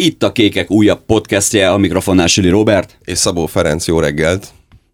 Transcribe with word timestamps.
Itt 0.00 0.22
a 0.22 0.32
Kékek 0.32 0.70
újabb 0.70 1.04
podcastje, 1.06 1.70
a 1.70 1.76
mikrofonnál 1.76 2.26
Süli 2.26 2.48
Robert. 2.48 2.98
És 3.04 3.18
Szabó 3.18 3.46
Ferenc, 3.46 3.86
jó 3.86 3.98
reggelt! 3.98 4.48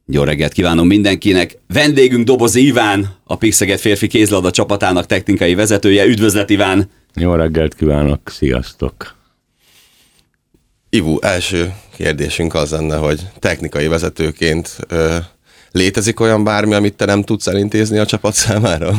Jó 0.06 0.22
reggelt 0.22 0.52
kívánom 0.52 0.86
mindenkinek! 0.86 1.58
Vendégünk 1.66 2.24
Doboz 2.24 2.54
Iván, 2.54 3.16
a 3.24 3.36
Pixeget 3.36 3.80
férfi 3.80 4.06
kézlabda 4.06 4.50
csapatának 4.50 5.06
technikai 5.06 5.54
vezetője. 5.54 6.04
Üdvözlet 6.04 6.50
Iván! 6.50 6.90
Jó 7.14 7.34
reggelt 7.34 7.74
kívánok, 7.74 8.20
sziasztok! 8.30 9.16
Ivu, 10.90 11.18
első 11.20 11.74
kérdésünk 11.96 12.54
az 12.54 12.70
lenne, 12.70 12.96
hogy 12.96 13.20
technikai 13.38 13.86
vezetőként 13.86 14.76
ö, 14.88 15.16
létezik 15.70 16.20
olyan 16.20 16.44
bármi, 16.44 16.74
amit 16.74 16.96
te 16.96 17.04
nem 17.04 17.22
tudsz 17.22 17.46
elintézni 17.46 17.98
a 17.98 18.06
csapat 18.06 18.34
számára? 18.34 18.94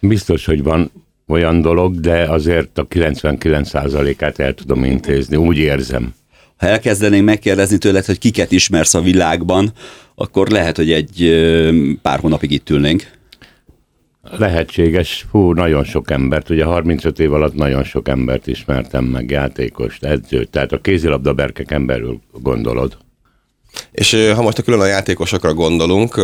Biztos, 0.00 0.44
hogy 0.44 0.62
van 0.62 0.92
olyan 1.30 1.60
dolog, 1.60 2.00
de 2.00 2.22
azért 2.22 2.78
a 2.78 2.86
99%-át 2.86 4.38
el 4.38 4.54
tudom 4.54 4.84
intézni, 4.84 5.36
úgy 5.36 5.58
érzem. 5.58 6.14
Ha 6.56 6.66
elkezdenénk 6.66 7.24
megkérdezni 7.24 7.78
tőled, 7.78 8.04
hogy 8.04 8.18
kiket 8.18 8.52
ismersz 8.52 8.94
a 8.94 9.00
világban, 9.00 9.72
akkor 10.14 10.48
lehet, 10.48 10.76
hogy 10.76 10.92
egy 10.92 11.30
pár 12.02 12.18
hónapig 12.18 12.50
itt 12.50 12.70
ülnénk. 12.70 13.10
Lehetséges, 14.22 15.26
hú, 15.30 15.52
nagyon 15.52 15.84
sok 15.84 16.10
embert, 16.10 16.50
ugye 16.50 16.64
35 16.64 17.18
év 17.18 17.32
alatt 17.32 17.54
nagyon 17.54 17.84
sok 17.84 18.08
embert 18.08 18.46
ismertem 18.46 19.04
meg, 19.04 19.30
játékost, 19.30 20.04
edzőt, 20.04 20.50
tehát 20.50 20.72
a 20.72 20.80
kézilabda 20.80 21.32
berkek 21.32 21.70
emberül 21.70 22.20
gondolod. 22.32 22.96
És 23.90 24.30
ha 24.34 24.42
most 24.42 24.58
a 24.58 24.62
külön 24.62 24.80
a 24.80 24.86
játékosokra 24.86 25.54
gondolunk, 25.54 26.14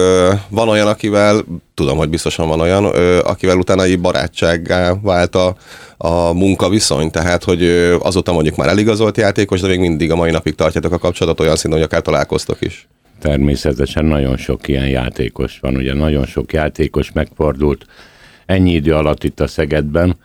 van 0.48 0.68
olyan, 0.68 0.86
akivel, 0.86 1.45
tudom, 1.74 1.96
hogy 1.96 2.09
biztosan 2.09 2.48
van 2.48 2.60
olyan, 2.60 2.84
akivel 3.20 3.59
utána 3.59 3.82
egy 3.82 4.00
barátsággá 4.00 4.95
vált 5.02 5.34
a, 5.34 5.56
a 5.96 6.32
munkaviszony, 6.32 7.10
tehát 7.10 7.45
hogy 7.45 7.64
azóta 8.00 8.32
mondjuk 8.32 8.56
már 8.56 8.69
eligazolt 8.69 9.16
játékos, 9.16 9.60
de 9.60 9.66
még 9.66 9.78
mindig 9.78 10.10
a 10.10 10.16
mai 10.16 10.30
napig 10.30 10.55
tartjátok 10.55 10.92
a 10.92 10.98
kapcsolatot 10.98 11.41
olyan 11.41 11.56
szinten, 11.56 11.78
hogy 11.78 11.88
akár 11.88 12.02
találkoztok 12.02 12.60
is. 12.60 12.88
Természetesen 13.20 14.05
nagyon 14.05 14.36
sok 14.36 14.69
ilyen 14.69 14.88
játékos 14.88 15.58
van, 15.60 15.77
ugye 15.77 15.94
nagyon 15.94 16.27
sok 16.27 16.53
játékos 16.53 17.12
megfordult 17.12 17.86
ennyi 18.47 18.72
idő 18.72 18.94
alatt 18.94 19.25
itt 19.25 19.41
a 19.41 19.47
Szegedben, 19.47 20.19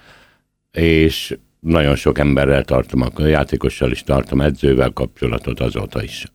és 0.72 1.38
nagyon 1.60 1.96
sok 1.96 2.20
emberrel 2.20 2.64
tartom, 2.64 3.02
a 3.02 3.26
játékossal 3.26 3.92
is 3.92 4.04
tartom, 4.04 4.42
edzővel 4.42 4.90
kapcsolatot 4.90 5.60
azóta 5.60 6.04
is 6.04 6.26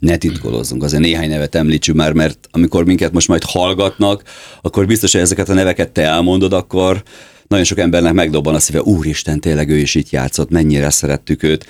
ne 0.00 0.16
titkolózzunk, 0.16 0.82
azért 0.82 1.02
néhány 1.02 1.28
nevet 1.28 1.54
említsük 1.54 1.94
már, 1.94 2.12
mert 2.12 2.48
amikor 2.50 2.84
minket 2.84 3.12
most 3.12 3.28
majd 3.28 3.42
hallgatnak, 3.44 4.22
akkor 4.60 4.86
biztos, 4.86 5.12
hogy 5.12 5.20
ezeket 5.20 5.48
a 5.48 5.54
neveket 5.54 5.90
te 5.90 6.02
elmondod, 6.02 6.52
akkor 6.52 7.02
nagyon 7.46 7.64
sok 7.64 7.78
embernek 7.78 8.12
megdobban 8.12 8.54
a 8.54 8.58
szíve, 8.58 8.82
úristen, 8.82 9.40
tényleg 9.40 9.68
ő 9.68 9.76
is 9.76 9.94
itt 9.94 10.10
játszott, 10.10 10.50
mennyire 10.50 10.90
szerettük 10.90 11.42
őt. 11.42 11.66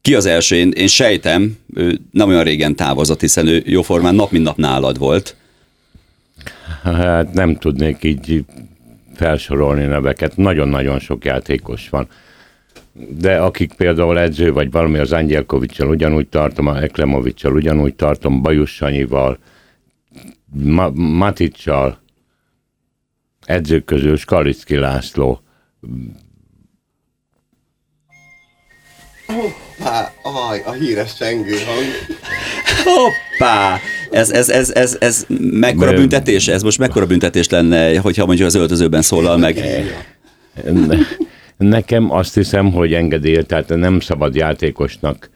Ki 0.00 0.14
az 0.14 0.26
első? 0.26 0.56
Én, 0.56 0.70
én 0.70 0.86
sejtem, 0.86 1.56
ő 1.74 2.00
nem 2.10 2.28
olyan 2.28 2.44
régen 2.44 2.76
távozott, 2.76 3.20
hiszen 3.20 3.46
ő 3.46 3.62
jóformán 3.66 4.14
nap 4.14 4.30
mint 4.30 4.44
nap 4.44 4.56
nálad 4.56 4.98
volt. 4.98 5.36
Hát 6.82 7.32
nem 7.32 7.56
tudnék 7.56 8.04
így 8.04 8.44
felsorolni 9.14 9.84
neveket. 9.84 10.36
Nagyon-nagyon 10.36 10.98
sok 10.98 11.24
játékos 11.24 11.88
van 11.88 12.08
de 13.08 13.38
akik 13.38 13.72
például 13.72 14.18
edző 14.18 14.52
vagy 14.52 14.70
valami 14.70 14.98
az 14.98 15.12
Angyelkovicsal 15.12 15.88
ugyanúgy 15.88 16.28
tartom, 16.28 16.66
a 16.66 16.82
Eklemovicsal 16.82 17.54
ugyanúgy 17.54 17.94
tartom, 17.94 18.42
Bajus 18.42 18.74
Sanyival, 18.74 19.38
Ma- 20.52 20.92
Maticsal, 20.94 21.98
edzők 23.44 23.84
közül 23.84 24.16
Skalicki 24.16 24.76
László. 24.76 25.40
Hoppá, 29.26 30.12
aj, 30.22 30.62
a 30.64 30.72
híres 30.72 31.16
csengő 31.16 31.56
hang. 31.66 31.86
Hoppá! 32.84 33.78
Ez, 34.10 34.30
ez, 34.30 34.48
ez, 34.48 34.70
ez, 34.70 34.96
ez 35.00 35.26
mekkora 35.38 35.92
büntetés? 35.92 36.48
Ez 36.48 36.62
most 36.62 36.78
mekkora 36.78 37.06
büntetés 37.06 37.48
lenne, 37.48 37.98
hogyha 37.98 38.26
mondjuk 38.26 38.48
az 38.48 38.54
öltözőben 38.54 39.02
szólal 39.02 39.36
meg? 39.36 39.64
Nekem 41.60 42.10
azt 42.10 42.34
hiszem, 42.34 42.72
hogy 42.72 42.94
engedély, 42.94 43.42
tehát 43.42 43.68
nem 43.68 44.00
szabad 44.00 44.34
játékosnak 44.34 45.30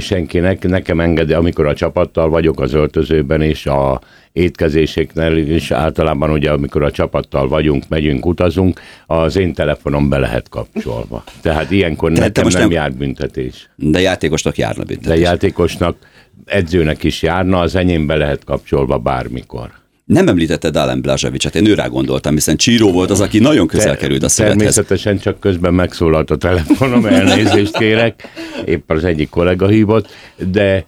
senkinek, 0.00 0.62
nekem 0.68 1.00
engedi, 1.00 1.32
amikor 1.32 1.66
a 1.66 1.74
csapattal 1.74 2.28
vagyok 2.28 2.60
az 2.60 2.72
öltözőben, 2.72 3.42
és 3.42 3.66
a 3.66 4.00
étkezéseknél 4.32 5.36
is 5.36 5.70
általában 5.70 6.30
ugye, 6.30 6.50
amikor 6.50 6.82
a 6.82 6.90
csapattal 6.90 7.48
vagyunk, 7.48 7.88
megyünk, 7.88 8.26
utazunk, 8.26 8.80
az 9.06 9.36
én 9.36 9.52
telefonom 9.54 10.08
be 10.08 10.18
lehet 10.18 10.48
kapcsolva. 10.48 11.24
Tehát 11.40 11.70
ilyenkor 11.70 12.12
te, 12.12 12.20
nekem 12.20 12.44
te 12.44 12.50
nem, 12.50 12.60
nem 12.60 12.70
jár 12.70 12.92
büntetés. 12.92 13.70
De 13.76 14.00
játékosnak 14.00 14.56
járna 14.56 14.84
büntetés. 14.84 15.08
De 15.08 15.16
játékosnak, 15.16 15.96
edzőnek 16.44 17.04
is 17.04 17.22
járna, 17.22 17.58
az 17.58 17.74
enyém 17.74 18.06
be 18.06 18.16
lehet 18.16 18.44
kapcsolva 18.44 18.98
bármikor. 18.98 19.81
Nem 20.04 20.28
említetted 20.28 20.76
Alen 20.76 21.00
Blazsevicet, 21.00 21.54
én 21.54 21.66
őrá 21.66 21.86
gondoltam, 21.86 22.34
hiszen 22.34 22.56
Csíró 22.56 22.92
volt 22.92 23.10
az, 23.10 23.20
aki 23.20 23.38
nagyon 23.38 23.66
közel 23.66 23.96
került 23.96 24.22
a 24.22 24.28
szövethez. 24.28 24.58
Természetesen 24.58 25.18
csak 25.18 25.40
közben 25.40 25.74
megszólalt 25.74 26.30
a 26.30 26.36
telefonom, 26.36 27.06
elnézést 27.06 27.76
kérek, 27.76 28.28
épp 28.64 28.90
az 28.90 29.04
egyik 29.04 29.28
kollega 29.28 29.68
hívott, 29.68 30.08
de 30.36 30.84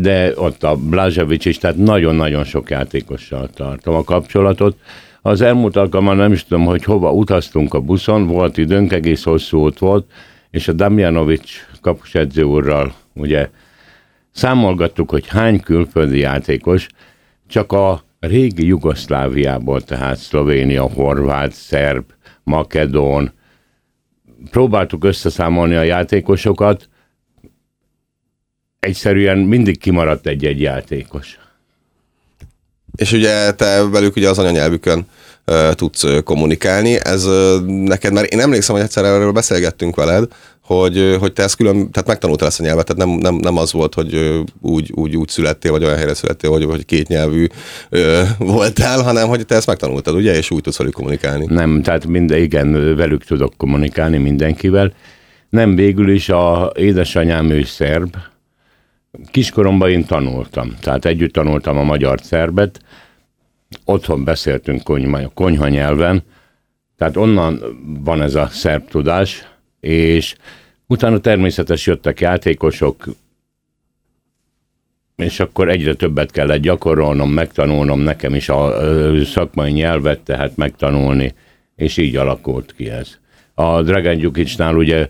de 0.00 0.32
ott 0.34 0.62
a 0.62 0.76
Blazsevic 0.76 1.44
is, 1.44 1.58
tehát 1.58 1.76
nagyon-nagyon 1.76 2.44
sok 2.44 2.70
játékossal 2.70 3.48
tartom 3.54 3.94
a 3.94 4.04
kapcsolatot. 4.04 4.76
Az 5.22 5.40
elmúlt 5.40 5.76
alkalommal 5.76 6.14
nem 6.14 6.32
is 6.32 6.44
tudom, 6.44 6.64
hogy 6.64 6.84
hova 6.84 7.12
utaztunk 7.12 7.74
a 7.74 7.80
buszon, 7.80 8.26
volt 8.26 8.56
időnk, 8.56 8.92
egész 8.92 9.22
hosszú 9.22 9.58
út 9.58 9.78
volt, 9.78 10.06
és 10.50 10.68
a 10.68 10.72
Damjanovic 10.72 11.50
kapusedző 11.80 12.42
úrral 12.42 12.94
ugye 13.14 13.48
számolgattuk, 14.32 15.10
hogy 15.10 15.26
hány 15.26 15.60
külföldi 15.60 16.18
játékos, 16.18 16.86
csak 17.48 17.72
a 17.72 18.04
régi 18.20 18.66
Jugoszláviából, 18.66 19.82
tehát 19.82 20.18
Szlovénia, 20.18 20.82
Horvát, 20.82 21.52
Szerb, 21.52 22.04
Makedón. 22.42 23.32
Próbáltuk 24.50 25.04
összeszámolni 25.04 25.74
a 25.74 25.82
játékosokat, 25.82 26.88
egyszerűen 28.78 29.38
mindig 29.38 29.78
kimaradt 29.78 30.26
egy-egy 30.26 30.60
játékos. 30.60 31.38
És 32.96 33.12
ugye 33.12 33.52
te 33.52 33.88
velük 33.88 34.16
ugye 34.16 34.28
az 34.28 34.38
anyanyelvükön 34.38 35.06
tudsz 35.70 36.22
kommunikálni, 36.24 36.98
ez 37.04 37.24
neked 37.66 38.12
már, 38.12 38.26
én 38.28 38.40
emlékszem, 38.40 38.74
hogy 38.74 38.84
egyszer 38.84 39.04
erről 39.04 39.32
beszélgettünk 39.32 39.96
veled, 39.96 40.32
hogy, 40.66 41.16
hogy 41.20 41.32
te 41.32 41.42
ezt 41.42 41.56
külön, 41.56 41.90
tehát 41.90 42.06
megtanultál 42.08 42.48
ezt 42.48 42.60
a 42.60 42.62
nyelvet, 42.62 42.86
tehát 42.86 43.06
nem, 43.06 43.18
nem, 43.18 43.34
nem 43.34 43.56
az 43.56 43.72
volt, 43.72 43.94
hogy 43.94 44.40
úgy, 44.60 44.92
úgy, 44.94 45.16
úgy 45.16 45.28
születtél, 45.28 45.70
vagy 45.70 45.84
olyan 45.84 45.96
helyre 45.96 46.14
születtél, 46.14 46.50
hogy, 46.50 46.64
hogy 46.64 46.84
két 46.84 47.08
nyelvű 47.08 47.46
ö, 47.88 48.22
voltál, 48.38 49.02
hanem 49.02 49.28
hogy 49.28 49.46
te 49.46 49.54
ezt 49.54 49.66
megtanultad, 49.66 50.14
ugye, 50.14 50.36
és 50.36 50.50
úgy 50.50 50.60
tudsz 50.60 50.78
velük 50.78 50.92
kommunikálni. 50.92 51.44
Nem, 51.48 51.82
tehát 51.82 52.06
minden, 52.06 52.38
igen, 52.38 52.96
velük 52.96 53.24
tudok 53.24 53.54
kommunikálni 53.56 54.16
mindenkivel. 54.16 54.92
Nem, 55.48 55.74
végül 55.74 56.10
is 56.10 56.28
a 56.28 56.72
édesanyám 56.76 57.50
ő 57.50 57.62
szerb, 57.64 58.16
kiskoromban 59.30 59.90
én 59.90 60.04
tanultam, 60.04 60.74
tehát 60.80 61.04
együtt 61.04 61.32
tanultam 61.32 61.78
a 61.78 61.82
magyar 61.82 62.20
szerbet, 62.22 62.80
otthon 63.84 64.24
beszéltünk 64.24 64.82
konyha, 64.82 65.30
konyha 65.34 65.68
nyelven, 65.68 66.22
tehát 66.96 67.16
onnan 67.16 67.62
van 68.04 68.22
ez 68.22 68.34
a 68.34 68.48
szerb 68.52 68.88
tudás, 68.88 69.55
és 69.86 70.34
utána 70.86 71.18
természetes 71.18 71.86
jöttek 71.86 72.20
játékosok, 72.20 73.04
és 75.16 75.40
akkor 75.40 75.68
egyre 75.68 75.94
többet 75.94 76.30
kellett 76.30 76.60
gyakorolnom, 76.60 77.30
megtanulnom 77.30 78.00
nekem 78.00 78.34
is 78.34 78.48
a 78.48 78.74
szakmai 79.24 79.72
nyelvet, 79.72 80.20
tehát 80.20 80.56
megtanulni, 80.56 81.34
és 81.76 81.96
így 81.96 82.16
alakult 82.16 82.74
ki 82.76 82.90
ez. 82.90 83.18
A 83.54 83.82
Dragan 83.82 84.16
Gyukicsnál 84.16 84.76
ugye 84.76 85.08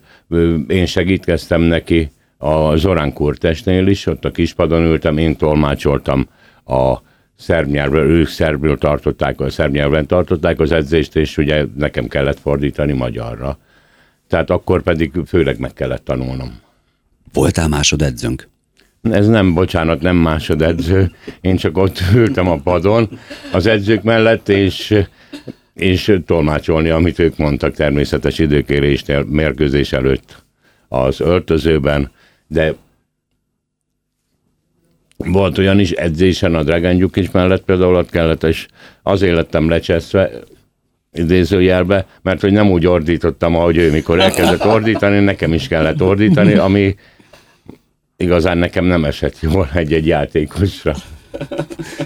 én 0.68 0.86
segítkeztem 0.86 1.60
neki 1.60 2.10
a 2.36 2.76
Zorán 2.76 3.12
Kurtesnél 3.12 3.86
is, 3.86 4.06
ott 4.06 4.24
a 4.24 4.30
kispadon 4.30 4.82
ültem, 4.82 5.18
én 5.18 5.36
tolmácsoltam 5.36 6.28
a 6.64 6.96
szerb 7.36 7.68
nyelvről, 7.68 8.10
ők 8.10 8.28
szerbről 8.28 8.78
tartották, 8.78 9.40
a 9.40 9.50
szerb 9.50 9.72
nyelven 9.72 10.06
tartották 10.06 10.60
az 10.60 10.72
edzést, 10.72 11.16
és 11.16 11.36
ugye 11.36 11.64
nekem 11.76 12.08
kellett 12.08 12.38
fordítani 12.38 12.92
magyarra. 12.92 13.58
Tehát 14.28 14.50
akkor 14.50 14.82
pedig 14.82 15.12
főleg 15.26 15.58
meg 15.58 15.72
kellett 15.72 16.04
tanulnom. 16.04 16.60
Voltál 17.32 17.68
másodedzőnk? 17.68 18.48
Ez 19.02 19.26
nem, 19.26 19.54
bocsánat, 19.54 20.00
nem 20.00 20.16
másodedző. 20.16 21.10
Én 21.40 21.56
csak 21.56 21.78
ott 21.78 22.00
ültem 22.14 22.48
a 22.48 22.56
padon 22.56 23.18
az 23.52 23.66
edzők 23.66 24.02
mellett, 24.02 24.48
és, 24.48 25.02
és 25.74 26.18
tolmácsolni, 26.26 26.88
amit 26.88 27.18
ők 27.18 27.36
mondtak 27.36 27.74
természetes 27.74 28.38
időkérésnél, 28.38 29.24
mérkőzés 29.24 29.92
előtt 29.92 30.44
az 30.88 31.20
öltözőben, 31.20 32.10
de 32.46 32.74
volt 35.16 35.58
olyan 35.58 35.78
is 35.78 35.90
edzésen 35.90 36.54
a 36.54 36.62
Dragon 36.62 37.10
is 37.14 37.30
mellett 37.30 37.64
például 37.64 37.96
ott 37.96 38.10
kellett, 38.10 38.42
és 38.42 38.66
azért 39.02 39.34
lettem 39.34 39.68
lecseszve, 39.68 40.30
idézőjelbe, 41.18 42.06
mert 42.22 42.40
hogy 42.40 42.52
nem 42.52 42.70
úgy 42.70 42.86
ordítottam, 42.86 43.56
ahogy 43.56 43.76
ő 43.76 43.90
mikor 43.90 44.20
elkezdett 44.20 44.66
ordítani, 44.66 45.18
nekem 45.18 45.52
is 45.52 45.68
kellett 45.68 46.02
ordítani, 46.02 46.54
ami 46.54 46.94
igazán 48.16 48.58
nekem 48.58 48.84
nem 48.84 49.04
esett 49.04 49.40
jól 49.40 49.68
egy-egy 49.74 50.06
játékosra. 50.06 50.94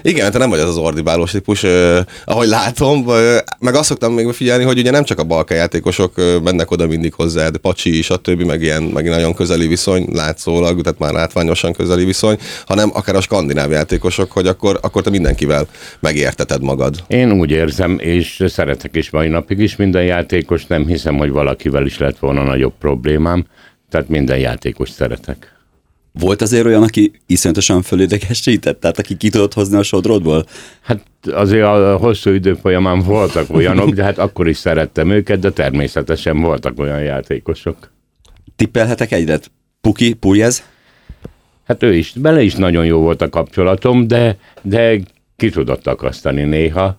Igen, 0.03 0.31
te 0.31 0.38
nem 0.38 0.50
vagy 0.50 0.59
az 0.59 0.69
az 0.69 0.77
ordibálós 0.77 1.31
típus, 1.31 1.65
eh, 1.65 2.05
ahogy 2.25 2.49
látom, 2.49 3.11
eh, 3.11 3.38
meg 3.59 3.75
azt 3.75 3.88
szoktam 3.88 4.12
még 4.12 4.32
figyelni, 4.32 4.65
hogy 4.65 4.79
ugye 4.79 4.91
nem 4.91 5.05
csak 5.05 5.19
a 5.19 5.25
balka 5.25 5.55
játékosok 5.55 6.19
eh, 6.19 6.41
mennek 6.41 6.71
oda 6.71 6.87
mindig 6.87 7.15
hozzád, 7.15 7.56
Pacsi, 7.56 8.03
stb., 8.03 8.43
meg 8.43 8.62
ilyen 8.62 8.82
meg 8.82 9.09
nagyon 9.09 9.35
közeli 9.35 9.67
viszony, 9.67 10.06
látszólag, 10.12 10.82
tehát 10.82 10.99
már 10.99 11.12
látványosan 11.12 11.73
közeli 11.73 12.05
viszony, 12.05 12.38
hanem 12.67 12.91
akár 12.93 13.15
a 13.15 13.21
skandináv 13.21 13.71
játékosok, 13.71 14.32
hogy 14.32 14.47
akkor, 14.47 14.79
akkor 14.82 15.03
te 15.03 15.11
mindenkivel 15.11 15.67
megérteted 16.00 16.62
magad. 16.62 16.94
Én 17.06 17.33
úgy 17.33 17.50
érzem, 17.50 17.99
és 17.99 18.44
szeretek 18.49 18.97
is 18.97 19.11
mai 19.11 19.29
napig 19.29 19.59
is 19.59 19.76
minden 19.76 20.05
játékos, 20.05 20.67
nem 20.67 20.87
hiszem, 20.87 21.17
hogy 21.17 21.31
valakivel 21.31 21.87
is 21.87 21.99
lett 21.99 22.19
volna 22.19 22.43
nagyobb 22.43 22.73
problémám, 22.79 23.47
tehát 23.91 24.09
minden 24.09 24.38
játékos 24.38 24.91
szeretek. 24.91 25.60
Volt 26.12 26.43
azért 26.43 26.65
olyan, 26.65 26.83
aki 26.83 27.12
iszonyatosan 27.27 27.83
fölidegesített, 27.83 28.81
tehát 28.81 28.99
aki 28.99 29.17
ki 29.17 29.31
tudott 29.31 29.55
hozni 29.55 29.77
a 29.77 29.83
sodrodból? 29.83 30.47
Hát 30.81 31.05
azért 31.33 31.65
a 31.65 31.97
hosszú 31.97 32.31
idő 32.31 32.55
folyamán 32.55 33.01
voltak 33.01 33.51
olyanok, 33.51 33.91
de 33.91 34.03
hát 34.03 34.19
akkor 34.19 34.49
is 34.49 34.57
szerettem 34.57 35.11
őket, 35.11 35.39
de 35.39 35.51
természetesen 35.51 36.41
voltak 36.41 36.79
olyan 36.79 37.03
játékosok. 37.03 37.91
Tippelhetek 38.57 39.12
egyet? 39.12 39.51
Puki, 39.81 40.12
Pujez? 40.12 40.62
Hát 41.65 41.83
ő 41.83 41.95
is, 41.95 42.12
bele 42.12 42.43
is 42.43 42.55
nagyon 42.55 42.85
jó 42.85 43.01
volt 43.01 43.23
a 43.23 43.29
kapcsolatom, 43.29 44.07
de, 44.07 44.37
de 44.62 45.01
ki 45.37 45.51
tudott 45.51 45.87
akasztani 45.87 46.43
néha. 46.43 46.99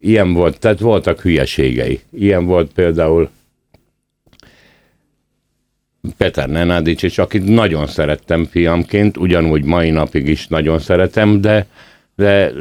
Ilyen 0.00 0.32
volt, 0.32 0.58
tehát 0.58 0.80
voltak 0.80 1.20
hülyeségei. 1.20 2.00
Ilyen 2.12 2.44
volt 2.44 2.72
például 2.72 3.30
Peter 6.16 6.48
Nenádics, 6.48 7.02
és 7.02 7.18
akit 7.18 7.44
nagyon 7.44 7.86
szerettem 7.86 8.44
fiamként, 8.44 9.16
ugyanúgy 9.16 9.64
mai 9.64 9.90
napig 9.90 10.28
is 10.28 10.46
nagyon 10.46 10.78
szeretem, 10.78 11.40
de, 11.40 11.66
de 12.16 12.52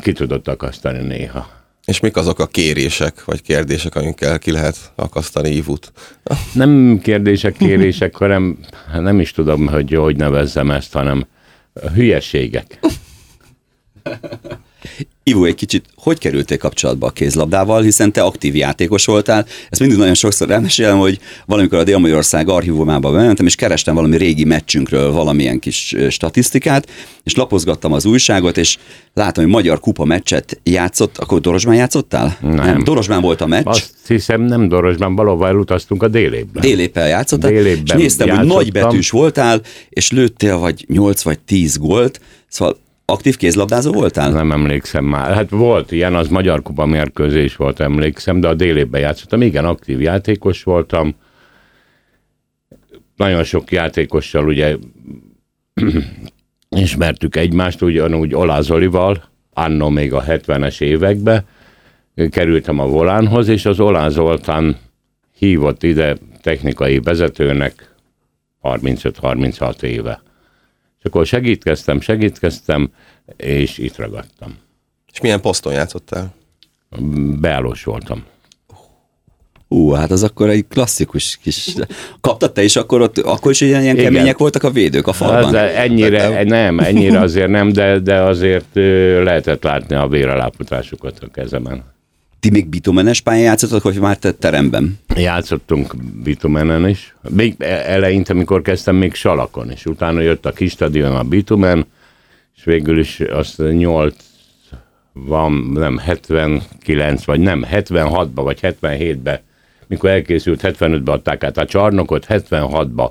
ki 0.00 0.12
tudott 0.12 0.48
akasztani 0.48 1.06
néha. 1.06 1.54
És 1.84 2.00
mik 2.00 2.16
azok 2.16 2.38
a 2.38 2.46
kérések, 2.46 3.24
vagy 3.24 3.42
kérdések, 3.42 3.94
amikkel 3.94 4.38
ki 4.38 4.50
lehet 4.50 4.92
akasztani 4.94 5.48
ívut? 5.48 5.92
Nem 6.54 6.98
kérdések, 7.02 7.56
kérések, 7.56 8.16
hanem 8.22 8.58
hát 8.92 9.02
nem 9.02 9.20
is 9.20 9.32
tudom, 9.32 9.66
hogy 9.66 9.94
hogy 9.94 10.16
nevezzem 10.16 10.70
ezt, 10.70 10.92
hanem 10.92 11.26
hülyeségek. 11.94 12.78
Ivo, 15.28 15.44
egy 15.44 15.54
kicsit 15.54 15.84
hogy 15.96 16.18
kerültél 16.18 16.56
kapcsolatba 16.56 17.06
a 17.06 17.10
kézlabdával, 17.10 17.82
hiszen 17.82 18.12
te 18.12 18.22
aktív 18.22 18.54
játékos 18.54 19.04
voltál. 19.04 19.46
Ezt 19.70 19.80
mindig 19.80 19.98
nagyon 19.98 20.14
sokszor 20.14 20.50
elmesélem, 20.50 20.98
hogy 20.98 21.18
valamikor 21.46 21.78
a 21.78 21.84
Dél-Magyarország 21.84 22.48
archívumába 22.48 23.10
bementem, 23.10 23.46
és 23.46 23.54
kerestem 23.54 23.94
valami 23.94 24.16
régi 24.16 24.44
meccsünkről 24.44 25.12
valamilyen 25.12 25.58
kis 25.58 25.94
statisztikát, 26.10 26.90
és 27.22 27.34
lapozgattam 27.34 27.92
az 27.92 28.04
újságot, 28.04 28.56
és 28.56 28.76
látom, 29.14 29.44
hogy 29.44 29.52
magyar 29.52 29.80
kupa 29.80 30.04
meccset 30.04 30.60
játszott, 30.62 31.18
akkor 31.18 31.40
Dorosban 31.40 31.74
játszottál? 31.74 32.38
Nem. 32.40 32.54
nem 32.54 32.84
Dorosban 32.84 33.20
volt 33.20 33.40
a 33.40 33.46
meccs. 33.46 33.66
Azt 33.66 33.94
hiszem, 34.06 34.40
nem 34.40 34.68
Dorosban, 34.68 35.14
valahol 35.14 35.46
elutaztunk 35.46 36.02
a 36.02 36.08
délében. 36.08 36.62
Déléppel 36.62 37.08
játszottál, 37.08 37.50
Délében 37.50 37.82
és 37.84 38.02
néztem, 38.02 38.26
játszottam. 38.26 38.56
hogy 38.56 38.64
nagybetűs 38.64 39.10
voltál, 39.10 39.60
és 39.88 40.10
lőttél 40.10 40.58
vagy 40.58 40.84
8 40.88 41.22
vagy 41.22 41.38
10 41.38 41.76
gólt, 41.78 42.20
szóval 42.48 42.84
aktív 43.06 43.36
kézlabdázó 43.36 43.92
voltál? 43.92 44.30
Nem 44.30 44.52
emlékszem 44.52 45.04
már. 45.04 45.34
Hát 45.34 45.50
volt 45.50 45.92
ilyen, 45.92 46.14
az 46.14 46.28
Magyar 46.28 46.62
Kupa 46.62 46.86
mérkőzés 46.86 47.56
volt, 47.56 47.80
emlékszem, 47.80 48.40
de 48.40 48.48
a 48.48 48.54
délében 48.54 49.00
játszottam. 49.00 49.42
Igen, 49.42 49.64
aktív 49.64 50.00
játékos 50.00 50.62
voltam. 50.62 51.14
Nagyon 53.16 53.44
sok 53.44 53.72
játékossal 53.72 54.46
ugye 54.46 54.76
ismertük 56.68 57.36
egymást, 57.36 57.82
ugyanúgy 57.82 58.34
Olá 58.34 58.60
Zolival, 58.60 59.24
anno 59.52 59.88
még 59.88 60.12
a 60.12 60.22
70-es 60.22 60.80
években 60.80 61.44
kerültem 62.30 62.78
a 62.78 62.86
volánhoz, 62.86 63.48
és 63.48 63.64
az 63.64 63.80
Olá 63.80 64.08
Zoltán 64.08 64.76
hívott 65.38 65.82
ide 65.82 66.16
technikai 66.42 67.00
vezetőnek 67.00 67.94
35-36 68.62 69.82
éve. 69.82 70.22
És 71.06 71.12
akkor 71.12 71.26
segítkeztem, 71.26 72.00
segítkeztem, 72.00 72.90
és 73.36 73.78
itt 73.78 73.96
ragadtam. 73.96 74.56
És 75.12 75.20
milyen 75.20 75.40
poszton 75.40 75.72
játszottál? 75.72 76.34
Beállós 77.40 77.84
voltam. 77.84 78.24
Ú, 79.68 79.90
hát 79.90 80.10
az 80.10 80.22
akkor 80.22 80.48
egy 80.48 80.64
klasszikus 80.68 81.38
kis... 81.42 81.74
Kaptad 82.20 82.52
te 82.52 82.62
is 82.62 82.76
akkor 82.76 83.00
ott, 83.00 83.18
akkor 83.18 83.50
is 83.50 83.60
ilyen, 83.60 83.82
ilyen 83.82 83.96
kemények 83.96 84.38
voltak 84.38 84.62
a 84.62 84.70
védők 84.70 85.06
a 85.06 85.12
falban? 85.12 85.42
Hát, 85.42 85.52
de 85.52 85.76
ennyire, 85.76 86.44
nem, 86.44 86.78
ennyire 86.78 87.20
azért 87.28 87.48
nem, 87.48 87.72
de, 87.72 87.98
de 87.98 88.20
azért 88.20 88.74
lehetett 89.24 89.62
látni 89.62 89.94
a 89.94 90.08
vérelápotásukat 90.08 91.18
a 91.18 91.30
kezemen. 91.32 91.84
Ti 92.40 92.50
még 92.50 92.66
bitumenes 92.66 93.20
pályán 93.20 93.44
játszottatok, 93.44 93.82
vagy 93.82 93.98
már 93.98 94.18
te 94.18 94.32
teremben? 94.32 94.98
Játszottunk 95.16 95.96
bitumenen 96.22 96.88
is. 96.88 97.16
Még 97.28 97.54
eleinte, 97.60 98.32
amikor 98.32 98.62
kezdtem, 98.62 98.96
még 98.96 99.14
salakon 99.14 99.70
is. 99.70 99.86
Utána 99.86 100.20
jött 100.20 100.46
a 100.46 100.52
kis 100.52 100.70
stadion, 100.70 101.16
a 101.16 101.22
bitumen, 101.22 101.86
és 102.56 102.64
végül 102.64 102.98
is 102.98 103.20
azt 103.20 103.58
8 103.58 104.14
van, 105.12 105.52
nem 105.74 105.98
79, 105.98 107.24
vagy 107.24 107.40
nem, 107.40 107.66
76-ba, 107.70 108.28
vagy 108.34 108.58
77-be, 108.62 109.42
mikor 109.86 110.10
elkészült, 110.10 110.60
75-be 110.62 111.12
adták 111.12 111.44
át 111.44 111.56
a 111.56 111.64
csarnokot, 111.64 112.26
76-ba 112.28 113.10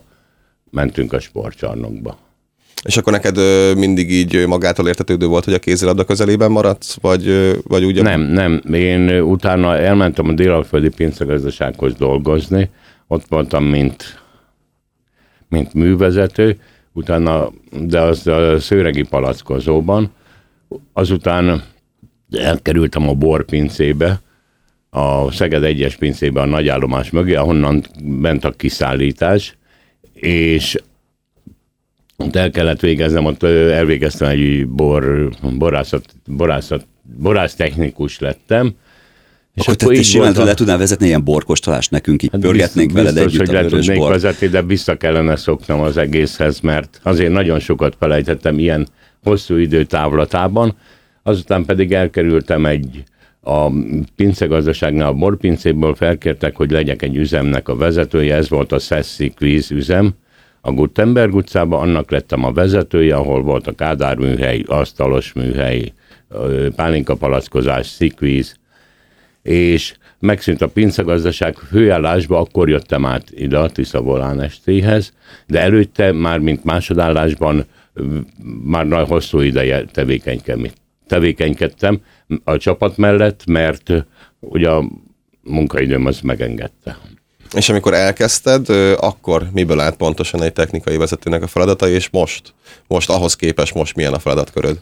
mentünk 0.71 1.13
a 1.13 1.19
sportcsarnokba. 1.19 2.17
És 2.85 2.97
akkor 2.97 3.13
neked 3.13 3.37
mindig 3.77 4.11
így 4.11 4.47
magától 4.47 4.87
értetődő 4.87 5.25
volt, 5.25 5.43
hogy 5.43 5.53
a 5.53 5.59
kézilabda 5.59 6.03
közelében 6.03 6.51
maradsz, 6.51 6.97
vagy, 7.01 7.55
vagy 7.67 7.83
úgy? 7.83 8.01
Nem, 8.01 8.21
nem. 8.21 8.61
Én 8.73 9.21
utána 9.21 9.77
elmentem 9.77 10.27
a 10.27 10.33
délalföldi 10.33 10.89
pincegazdasághoz 10.89 11.93
dolgozni, 11.93 12.69
ott 13.07 13.25
voltam, 13.27 13.63
mint, 13.63 14.21
mint 15.49 15.73
művezető, 15.73 16.59
utána, 16.93 17.51
de 17.79 18.01
az 18.01 18.27
a 18.27 18.59
szőregi 18.59 19.03
palackozóban, 19.03 20.11
azután 20.93 21.63
elkerültem 22.31 23.09
a 23.09 23.13
borpincébe, 23.13 24.21
a 24.89 25.31
Szeged 25.31 25.63
egyes 25.63 25.95
pincébe 25.95 26.41
a 26.41 26.45
nagyállomás 26.45 27.09
mögé, 27.09 27.35
ahonnan 27.35 27.85
ment 28.03 28.45
a 28.45 28.51
kiszállítás, 28.51 29.57
és 30.13 30.77
ott 32.17 32.35
el 32.35 32.51
kellett 32.51 32.79
végeznem, 32.79 33.25
ott 33.25 33.43
elvégeztem 33.43 34.27
egy 34.27 34.67
bor, 34.67 35.29
borászat, 35.57 36.05
borászat, 36.27 36.87
borász 37.17 37.55
technikus 37.55 38.19
lettem. 38.19 38.73
És 39.53 39.61
akkor 39.61 39.75
te, 39.75 39.87
te 39.87 40.03
simán 40.03 40.33
le 40.35 40.53
tudnál 40.53 40.77
vezetni 40.77 41.05
ilyen 41.05 41.23
borkostolást 41.23 41.91
nekünk, 41.91 42.23
így 42.23 42.29
hát 42.31 42.41
pörgetnénk 42.41 42.93
biztos, 42.93 43.03
veled 43.03 43.23
biztos, 43.23 43.33
együtt 43.33 43.47
hogy 43.47 43.55
a 43.55 43.61
le 43.61 43.69
tudnék 43.69 44.07
vezetni, 44.07 44.47
de 44.47 44.63
vissza 44.63 44.95
kellene 44.95 45.35
szoknom 45.35 45.79
az 45.79 45.97
egészhez, 45.97 46.59
mert 46.59 46.99
azért 47.03 47.31
nagyon 47.31 47.59
sokat 47.59 47.95
felejtettem 47.99 48.59
ilyen 48.59 48.87
hosszú 49.23 49.55
idő 49.55 49.83
távlatában. 49.83 50.75
Azután 51.23 51.65
pedig 51.65 51.93
elkerültem 51.93 52.65
egy 52.65 53.03
a 53.41 53.71
pincegazdaságnál, 54.15 55.07
a 55.07 55.13
borpincéből 55.13 55.95
felkértek, 55.95 56.55
hogy 56.55 56.71
legyek 56.71 57.01
egy 57.01 57.15
üzemnek 57.15 57.67
a 57.67 57.75
vezetője, 57.75 58.35
ez 58.35 58.49
volt 58.49 58.71
a 58.71 58.79
Szesszi 58.79 59.33
Quiz 59.37 59.71
üzem, 59.71 60.15
a 60.65 60.71
Gutenberg 60.71 61.35
utcában, 61.35 61.79
annak 61.79 62.11
lettem 62.11 62.43
a 62.43 62.51
vezetője, 62.51 63.15
ahol 63.15 63.41
volt 63.41 63.67
a 63.67 63.75
Kádár 63.75 64.17
műhely, 64.17 64.63
asztalos 64.67 65.33
műhely, 65.33 65.93
ö, 66.29 66.67
pálinka 66.75 67.15
palackozás, 67.15 67.87
szikvíz, 67.87 68.55
és 69.41 69.95
megszűnt 70.19 70.61
a 70.61 70.67
pincegazdaság 70.67 71.55
főállásba, 71.55 72.39
akkor 72.39 72.69
jöttem 72.69 73.05
át 73.05 73.31
ide 73.31 73.57
a 73.57 73.69
Tisza 73.69 74.01
Volán 74.01 74.41
estéhez, 74.41 75.13
de 75.47 75.61
előtte 75.61 76.11
már, 76.11 76.39
mint 76.39 76.63
másodállásban, 76.63 77.65
már 78.63 78.87
nagy 78.87 79.07
hosszú 79.07 79.39
ideje 79.39 79.85
tevékenykedtem, 81.07 82.01
a 82.43 82.57
csapat 82.57 82.97
mellett, 82.97 83.45
mert 83.45 84.05
ugye 84.39 84.69
a 84.69 84.89
munkaidőm 85.43 86.05
az 86.05 86.21
megengedte. 86.21 86.97
És 87.55 87.69
amikor 87.69 87.93
elkezdted, 87.93 88.69
akkor 88.99 89.49
miből 89.53 89.79
állt 89.79 89.95
pontosan 89.95 90.41
egy 90.41 90.53
technikai 90.53 90.97
vezetőnek 90.97 91.43
a 91.43 91.47
feladata, 91.47 91.87
és 91.87 92.09
most? 92.09 92.53
Most 92.87 93.09
ahhoz 93.09 93.35
képest 93.35 93.73
most 93.73 93.95
milyen 93.95 94.13
a 94.13 94.19
feladatköröd? 94.19 94.81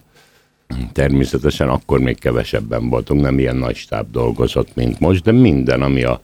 Természetesen 0.92 1.70
akkor 1.70 2.00
még 2.00 2.20
kevesebben 2.20 2.90
voltunk, 2.90 3.22
nem 3.22 3.40
ilyen 3.40 3.56
nagy 3.56 3.76
stáb 3.76 4.12
dolgozott, 4.12 4.76
mint 4.76 5.00
most, 5.00 5.24
de 5.24 5.32
minden, 5.32 5.82
ami 5.82 6.04
a, 6.04 6.22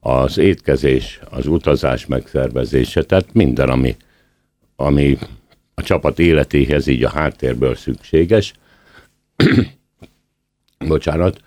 az 0.00 0.38
étkezés, 0.38 1.20
az 1.30 1.46
utazás 1.46 2.06
megszervezése, 2.06 3.02
tehát 3.02 3.32
minden, 3.32 3.68
ami, 3.68 3.96
ami 4.76 5.18
a 5.74 5.82
csapat 5.82 6.18
életéhez 6.18 6.86
így 6.86 7.04
a 7.04 7.10
háttérből 7.10 7.74
szükséges. 7.74 8.52
Bocsánat, 10.88 11.40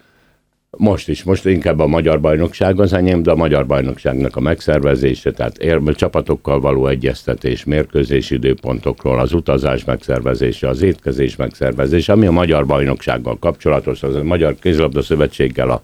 Most 0.77 1.10
is, 1.10 1.24
most 1.24 1.46
inkább 1.46 1.80
a 1.80 1.88
magyar 1.88 2.20
bajnokság 2.20 2.80
az 2.80 2.94
enyém, 2.94 3.24
de 3.24 3.32
a 3.32 3.36
magyar 3.36 3.65
bajnokságnak 3.65 4.36
a 4.36 4.39
megszervezése, 4.39 5.32
tehát 5.32 5.58
ér, 5.58 5.82
csapatokkal 5.96 6.60
való 6.60 6.88
egyeztetés, 6.88 7.63
mérkőzés 7.63 8.30
időpontokról, 8.30 9.20
az 9.20 9.34
utazás 9.34 9.84
megszervezése, 9.84 10.68
az 10.68 10.82
étkezés 10.82 11.36
megszervezése, 11.36 12.12
ami 12.12 12.25
a 12.25 12.32
magyar 12.32 12.65
bajnoksággal 12.65 13.39
kapcsolatos, 13.39 14.03
az 14.03 14.15
a 14.15 14.24
Magyar 14.24 14.56
Kézilabda 14.60 15.01
Szövetséggel 15.01 15.70
a 15.70 15.84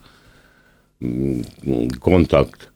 mm, 1.05 1.39
kontakt, 1.99 2.71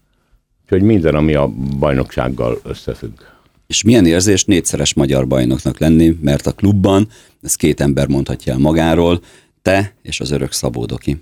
úgyhogy 0.64 0.82
minden, 0.82 1.16
ami 1.16 1.34
a 1.34 1.48
bajnoksággal 1.80 2.60
összefügg. 2.64 3.20
És 3.68 3.84
milyen 3.84 4.06
érzés 4.06 4.46
négyszeres 4.46 4.94
magyar 4.94 5.28
bajnoknak 5.28 5.80
lenni, 5.80 6.18
mert 6.22 6.48
a 6.48 6.52
klubban, 6.52 7.08
ez 7.42 7.56
két 7.56 7.82
ember 7.82 8.08
mondhatja 8.08 8.54
el 8.54 8.60
magáról, 8.60 9.20
te 9.62 9.94
és 10.02 10.20
az 10.20 10.32
örök 10.32 10.52
Szabódoki 10.52 11.22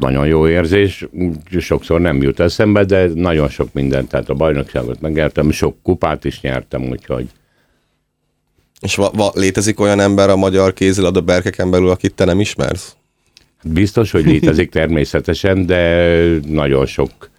nagyon 0.00 0.26
jó 0.26 0.48
érzés, 0.48 1.06
sokszor 1.58 2.00
nem 2.00 2.22
jut 2.22 2.40
eszembe, 2.40 2.84
de 2.84 3.08
nagyon 3.14 3.48
sok 3.48 3.72
mindent, 3.72 4.08
tehát 4.08 4.28
a 4.28 4.34
bajnokságot 4.34 5.00
megnyertem, 5.00 5.50
sok 5.50 5.76
kupát 5.82 6.24
is 6.24 6.40
nyertem, 6.40 6.82
úgyhogy 6.82 7.26
és 8.80 8.94
va- 8.94 9.14
va- 9.16 9.34
létezik 9.34 9.80
olyan 9.80 10.00
ember 10.00 10.30
a 10.30 10.36
magyar 10.36 10.72
kézilabda 10.72 11.20
berkeken 11.20 11.70
belül, 11.70 11.90
akit 11.90 12.14
te 12.14 12.24
nem 12.24 12.40
ismersz? 12.40 12.96
Biztos, 13.64 14.10
hogy 14.10 14.24
létezik 14.24 14.70
természetesen, 14.80 15.66
de 15.66 16.14
nagyon 16.46 16.86
sok 16.86 17.30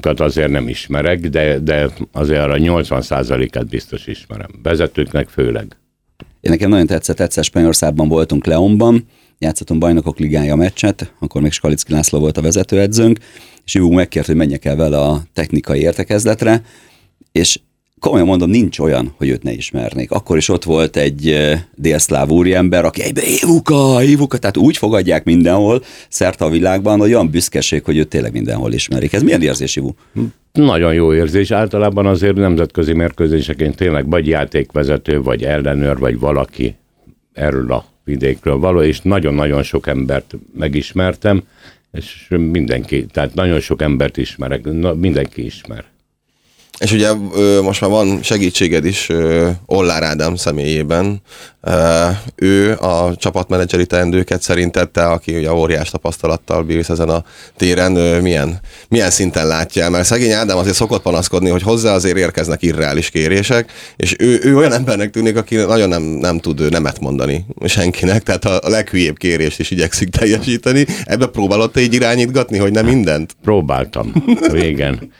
tehát 0.00 0.20
azért 0.20 0.50
nem 0.50 0.68
ismerek, 0.68 1.20
de, 1.20 1.58
de 1.58 1.88
azért 2.12 2.40
a 2.40 2.54
80%-át 2.54 3.68
biztos 3.68 4.06
ismerem. 4.06 4.50
Vezetőknek 4.62 5.28
főleg. 5.28 5.76
Én 6.40 6.50
nekem 6.50 6.70
nagyon 6.70 6.86
tetszett, 6.86 7.20
egyszer 7.20 7.44
Spanyolországban 7.44 8.08
voltunk 8.08 8.46
Leonban, 8.46 9.06
játszottunk 9.42 9.80
bajnokok 9.80 10.18
ligája 10.18 10.56
meccset, 10.56 11.12
akkor 11.18 11.42
még 11.42 11.52
Skalicki 11.52 11.92
László 11.92 12.18
volt 12.18 12.38
a 12.38 12.42
vezetőedzőnk, 12.42 13.18
és 13.64 13.74
Ivo 13.74 13.90
megkért, 13.90 14.26
hogy 14.26 14.36
menjek 14.36 14.64
el 14.64 14.76
vele 14.76 14.98
a 14.98 15.22
technikai 15.32 15.80
értekezletre, 15.80 16.62
és 17.32 17.60
komolyan 18.00 18.26
mondom, 18.26 18.50
nincs 18.50 18.78
olyan, 18.78 19.14
hogy 19.16 19.28
őt 19.28 19.42
ne 19.42 19.52
ismernék. 19.52 20.10
Akkor 20.10 20.36
is 20.36 20.48
ott 20.48 20.64
volt 20.64 20.96
egy 20.96 21.36
délszláv 21.74 22.30
úriember, 22.30 22.84
aki 22.84 23.02
egybe 23.02 23.22
Évuka, 23.22 24.02
Évuka, 24.02 24.38
tehát 24.38 24.56
úgy 24.56 24.76
fogadják 24.76 25.24
mindenhol, 25.24 25.82
szerte 26.08 26.44
a 26.44 26.48
világban, 26.50 26.98
hogy 26.98 27.12
olyan 27.12 27.30
büszkeség, 27.30 27.84
hogy 27.84 27.96
őt 27.96 28.08
tényleg 28.08 28.32
mindenhol 28.32 28.72
ismerik. 28.72 29.12
Ez 29.12 29.22
milyen 29.22 29.42
érzés, 29.42 29.76
Ivu? 29.76 29.90
Nagyon 30.52 30.94
jó 30.94 31.14
érzés. 31.14 31.50
Általában 31.50 32.06
azért 32.06 32.34
nemzetközi 32.34 32.92
mérkőzéseként 32.92 33.76
tényleg 33.76 34.10
vagy 34.10 34.26
játékvezető, 34.26 35.22
vagy 35.22 35.42
ellenőr, 35.42 35.98
vagy 35.98 36.18
valaki 36.18 36.74
erről 37.32 37.72
a 37.72 37.91
vidékről 38.04 38.58
való, 38.58 38.82
és 38.82 39.00
nagyon-nagyon 39.00 39.62
sok 39.62 39.86
embert 39.86 40.34
megismertem, 40.54 41.42
és 41.92 42.26
mindenki, 42.28 43.06
tehát 43.06 43.34
nagyon 43.34 43.60
sok 43.60 43.82
embert 43.82 44.16
ismerek, 44.16 44.64
na, 44.64 44.94
mindenki 44.94 45.44
ismer. 45.44 45.84
És 46.82 46.92
ugye 46.92 47.12
most 47.62 47.80
már 47.80 47.90
van 47.90 48.22
segítséged 48.22 48.84
is 48.84 49.08
Ollár 49.66 50.02
Ádám 50.02 50.34
személyében. 50.34 51.22
Ő 52.34 52.72
a 52.72 53.16
csapatmenedzseri 53.16 53.86
teendőket 53.86 54.42
szerinted 54.42 54.90
te, 54.90 55.04
aki 55.04 55.36
ugye 55.36 55.52
óriás 55.52 55.90
tapasztalattal 55.90 56.62
bírsz 56.62 56.88
ezen 56.88 57.08
a 57.08 57.24
téren, 57.56 57.92
milyen, 58.22 58.60
milyen 58.88 59.10
szinten 59.10 59.46
látja 59.46 59.90
Mert 59.90 60.04
szegény 60.04 60.32
Ádám 60.32 60.56
azért 60.56 60.74
szokott 60.74 61.02
panaszkodni, 61.02 61.50
hogy 61.50 61.62
hozzá 61.62 61.94
azért 61.94 62.16
érkeznek 62.16 62.62
irreális 62.62 63.10
kérések, 63.10 63.72
és 63.96 64.16
ő, 64.18 64.40
ő 64.42 64.56
olyan 64.56 64.72
embernek 64.72 65.10
tűnik, 65.10 65.36
aki 65.36 65.56
nagyon 65.56 65.88
nem, 65.88 66.02
nem 66.02 66.38
tud 66.38 66.70
nemet 66.70 67.00
mondani 67.00 67.44
senkinek, 67.64 68.22
tehát 68.22 68.44
a 68.44 68.68
leghülyébb 68.68 69.16
kérést 69.16 69.58
is 69.58 69.70
igyekszik 69.70 70.08
teljesíteni. 70.08 70.86
Ebbe 71.04 71.26
próbálod 71.26 71.70
te 71.70 71.80
így 71.80 71.94
irányítgatni, 71.94 72.58
hogy 72.58 72.72
nem 72.72 72.86
mindent? 72.86 73.36
Próbáltam, 73.42 74.12
régen. 74.52 75.12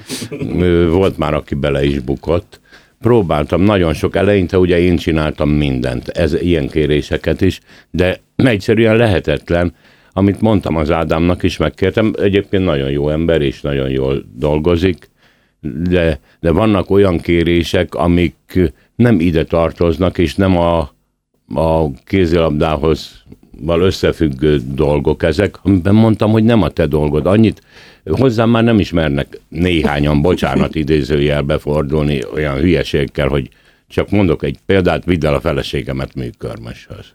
Volt 0.90 1.18
már, 1.18 1.34
aki 1.34 1.51
bele 1.54 1.84
is 1.84 1.98
bukott. 1.98 2.60
Próbáltam 3.00 3.62
nagyon 3.62 3.94
sok, 3.94 4.16
eleinte 4.16 4.58
ugye 4.58 4.78
én 4.78 4.96
csináltam 4.96 5.48
mindent, 5.48 6.08
ez 6.08 6.34
ilyen 6.42 6.68
kéréseket 6.68 7.40
is, 7.40 7.60
de 7.90 8.20
egyszerűen 8.36 8.96
lehetetlen, 8.96 9.74
amit 10.12 10.40
mondtam 10.40 10.76
az 10.76 10.90
Ádámnak 10.90 11.42
is, 11.42 11.56
megkértem, 11.56 12.12
egyébként 12.18 12.64
nagyon 12.64 12.90
jó 12.90 13.08
ember, 13.08 13.42
és 13.42 13.60
nagyon 13.60 13.90
jól 13.90 14.24
dolgozik, 14.34 15.10
de, 15.82 16.20
de 16.40 16.50
vannak 16.50 16.90
olyan 16.90 17.18
kérések, 17.18 17.94
amik 17.94 18.60
nem 18.96 19.20
ide 19.20 19.44
tartoznak, 19.44 20.18
és 20.18 20.34
nem 20.34 20.58
a, 20.58 20.78
a 21.54 21.90
kézilabdához 22.04 23.22
val 23.62 23.80
összefüggő 23.80 24.60
dolgok 24.74 25.22
ezek, 25.22 25.58
amiben 25.62 25.94
mondtam, 25.94 26.30
hogy 26.30 26.44
nem 26.44 26.62
a 26.62 26.68
te 26.68 26.86
dolgod. 26.86 27.26
Annyit 27.26 27.62
hozzám 28.04 28.50
már 28.50 28.64
nem 28.64 28.78
ismernek 28.78 29.40
néhányan, 29.48 30.22
bocsánat 30.22 30.74
idézőjelbe 30.74 31.58
fordulni 31.58 32.20
olyan 32.34 32.56
hülyeségkel, 32.56 33.28
hogy 33.28 33.48
csak 33.88 34.10
mondok 34.10 34.42
egy 34.42 34.58
példát, 34.66 35.04
vidd 35.04 35.26
el 35.26 35.34
a 35.34 35.40
feleségemet 35.40 36.14
műkörmöshöz. 36.14 37.12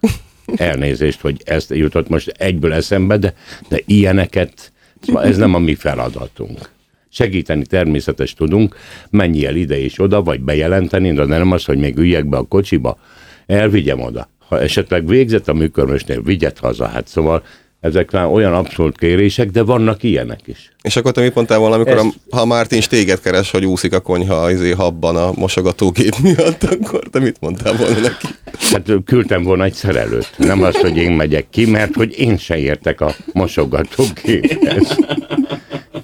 Elnézést, 0.55 1.21
hogy 1.21 1.41
ezt 1.45 1.75
jutott 1.75 2.09
most 2.09 2.27
egyből 2.27 2.73
eszembe, 2.73 3.17
de, 3.17 3.33
de 3.69 3.79
ilyeneket, 3.85 4.71
szóval 5.01 5.23
ez 5.23 5.37
nem 5.37 5.53
a 5.53 5.59
mi 5.59 5.75
feladatunk. 5.75 6.69
Segíteni 7.09 7.65
természetes 7.65 8.33
tudunk, 8.33 8.75
menj 9.09 9.45
el 9.45 9.55
ide 9.55 9.79
és 9.79 9.99
oda, 9.99 10.23
vagy 10.23 10.41
bejelenteni, 10.41 11.13
de 11.13 11.25
nem 11.25 11.51
az, 11.51 11.65
hogy 11.65 11.77
még 11.77 11.97
üljek 11.97 12.25
be 12.25 12.37
a 12.37 12.43
kocsiba, 12.43 12.97
elvigyem 13.45 13.99
oda. 13.99 14.29
Ha 14.47 14.61
esetleg 14.61 15.07
végzett 15.07 15.47
a 15.47 15.53
műkörmösnél, 15.53 16.21
vigyet 16.21 16.59
haza. 16.59 16.87
Hát 16.87 17.07
szóval 17.07 17.43
ezek 17.79 18.11
már 18.11 18.25
olyan 18.25 18.53
abszolút 18.53 18.97
kérések, 18.97 19.49
de 19.49 19.61
vannak 19.61 20.03
ilyenek 20.03 20.39
is. 20.45 20.71
És 20.81 20.95
akkor 20.95 21.11
te 21.11 21.21
mit 21.21 21.35
mondtál 21.35 21.59
volna, 21.59 21.75
amikor 21.75 21.93
Ez... 21.93 22.03
a, 22.03 22.35
ha 22.35 22.45
Mártin 22.45 22.81
téged 22.89 23.19
keres, 23.19 23.51
hogy 23.51 23.65
úszik 23.65 23.93
a 23.93 23.99
konyha 23.99 24.51
izé, 24.51 24.71
habban 24.71 25.15
a 25.15 25.31
mosogatógép 25.35 26.15
miatt, 26.23 26.63
akkor 26.63 26.99
te 27.11 27.19
mit 27.19 27.37
mondtál 27.39 27.73
volna 27.73 27.99
neki? 27.99 28.27
Hát 28.71 28.91
küldtem 29.05 29.43
volna 29.43 29.63
egy 29.63 29.73
szerelőt. 29.73 30.33
Nem 30.37 30.63
az, 30.63 30.75
hogy 30.75 30.97
én 30.97 31.11
megyek 31.11 31.49
ki, 31.49 31.69
mert 31.69 31.93
hogy 31.93 32.19
én 32.19 32.37
se 32.37 32.57
értek 32.57 33.01
a 33.01 33.15
mosogatógéphez. 33.33 34.97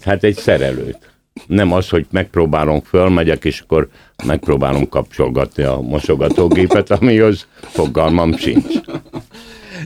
Hát 0.01 0.23
egy 0.23 0.35
szerelőt. 0.35 1.12
Nem 1.47 1.71
az, 1.71 1.89
hogy 1.89 2.05
megpróbálom, 2.11 2.81
fölmegyek, 2.81 3.45
és 3.45 3.59
akkor 3.59 3.89
megpróbálom 4.25 4.89
kapcsolgatni 4.89 5.63
a 5.63 5.81
mosogatógépet, 5.81 6.91
ami 6.91 7.19
az 7.19 7.45
fogalmam 7.59 8.37
sincs. 8.37 8.75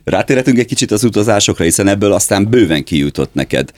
Rátérhetünk 0.04 0.58
egy 0.58 0.66
kicsit 0.66 0.92
az 0.92 1.04
utazásokra, 1.04 1.64
hiszen 1.64 1.88
ebből 1.88 2.12
aztán 2.12 2.50
bőven 2.50 2.84
kijutott 2.84 3.34
neked. 3.34 3.72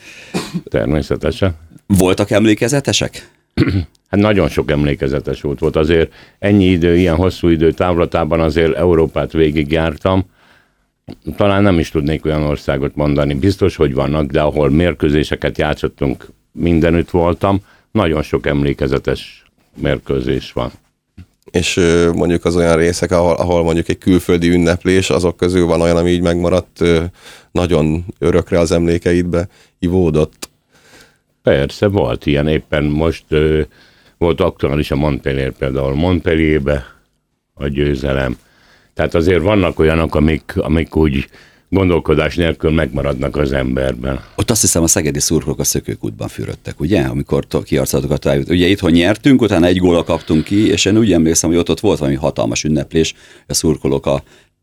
Természetesen. 0.64 1.54
Voltak 1.86 2.30
emlékezetesek? 2.30 3.28
Hát 4.08 4.20
nagyon 4.20 4.48
sok 4.48 4.70
emlékezetes 4.70 5.44
út 5.44 5.58
volt. 5.58 5.76
Azért 5.76 6.12
ennyi 6.38 6.64
idő, 6.64 6.96
ilyen 6.96 7.16
hosszú 7.16 7.48
idő 7.48 7.72
távlatában 7.72 8.40
azért 8.40 8.76
Európát 8.76 9.32
végigjártam. 9.32 10.24
Talán 11.36 11.62
nem 11.62 11.78
is 11.78 11.90
tudnék 11.90 12.24
olyan 12.24 12.42
országot 12.42 12.94
mondani. 12.94 13.34
Biztos, 13.34 13.76
hogy 13.76 13.94
vannak, 13.94 14.30
de 14.30 14.40
ahol 14.40 14.70
mérkőzéseket 14.70 15.58
játszottunk, 15.58 16.26
mindenütt 16.52 17.10
voltam. 17.10 17.60
Nagyon 17.90 18.22
sok 18.22 18.46
emlékezetes 18.46 19.44
mérkőzés 19.76 20.52
van 20.52 20.70
és 21.50 21.74
mondjuk 22.14 22.44
az 22.44 22.56
olyan 22.56 22.76
részek, 22.76 23.10
ahol, 23.10 23.34
ahol 23.34 23.62
mondjuk 23.62 23.88
egy 23.88 23.98
külföldi 23.98 24.48
ünneplés, 24.48 25.10
azok 25.10 25.36
közül 25.36 25.66
van 25.66 25.80
olyan, 25.80 25.96
ami 25.96 26.10
így 26.10 26.20
megmaradt 26.20 26.84
nagyon 27.50 28.04
örökre 28.18 28.58
az 28.58 28.72
emlékeidbe 28.72 29.48
ivódott. 29.78 30.48
Persze, 31.42 31.86
volt 31.86 32.26
ilyen 32.26 32.48
éppen 32.48 32.84
most 32.84 33.24
volt 34.18 34.40
aktuális 34.40 34.90
a 34.90 34.96
Montpellier 34.96 35.52
például 35.52 35.94
Montpellierbe 35.94 36.84
a 37.54 37.66
győzelem. 37.66 38.38
Tehát 38.94 39.14
azért 39.14 39.42
vannak 39.42 39.78
olyanok, 39.78 40.14
amik, 40.14 40.52
amik 40.56 40.96
úgy 40.96 41.28
gondolkodás 41.70 42.36
nélkül 42.36 42.70
megmaradnak 42.70 43.36
az 43.36 43.52
emberben. 43.52 44.20
Ott 44.36 44.50
azt 44.50 44.60
hiszem 44.60 44.82
a 44.82 44.86
szegedi 44.86 45.20
szurkolók 45.20 45.58
a 45.58 45.64
szökőkútban 45.64 46.28
fürödtek, 46.28 46.80
ugye? 46.80 47.00
Amikor 47.00 47.46
kiarcatokat 47.64 48.24
rájött. 48.24 48.50
Ugye 48.50 48.66
itthon 48.66 48.90
nyertünk, 48.90 49.42
utána 49.42 49.66
egy 49.66 49.78
góla 49.78 50.04
kaptunk 50.04 50.44
ki, 50.44 50.68
és 50.68 50.84
én 50.84 50.98
úgy 50.98 51.12
emlékszem, 51.12 51.50
hogy 51.50 51.58
ott, 51.58 51.70
ott 51.70 51.80
volt 51.80 51.98
valami 51.98 52.16
hatalmas 52.16 52.64
ünneplés, 52.64 53.14
a 53.46 53.54
szurkolók 53.54 54.06
a 54.06 54.22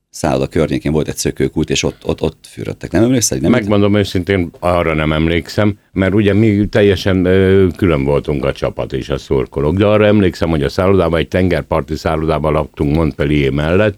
szálloda 0.09 0.47
környékén 0.47 0.91
volt 0.91 1.07
egy 1.07 1.17
szökőkút, 1.17 1.69
és 1.69 1.83
ott, 1.83 2.05
ott, 2.05 2.21
ott 2.21 2.45
fürödtek. 2.49 2.91
Nem 2.91 3.03
emlékszel? 3.03 3.37
Nem 3.37 3.51
Megmondom 3.51 3.95
őszintén, 3.95 4.51
arra 4.59 4.93
nem 4.93 5.13
emlékszem, 5.13 5.77
mert 5.91 6.13
ugye 6.13 6.33
mi 6.33 6.67
teljesen 6.67 7.25
ö, 7.25 7.67
külön 7.75 8.03
voltunk 8.03 8.45
a 8.45 8.51
csapat 8.51 8.93
és 8.93 9.09
a 9.09 9.17
szurkolók, 9.17 9.77
de 9.77 9.85
arra 9.85 10.05
emlékszem, 10.05 10.49
hogy 10.49 10.63
a 10.63 10.69
szállodában, 10.69 11.19
egy 11.19 11.27
tengerparti 11.27 11.95
szállodában 11.95 12.53
laktunk 12.53 12.95
Montpellier 12.95 13.51
mellett, 13.51 13.97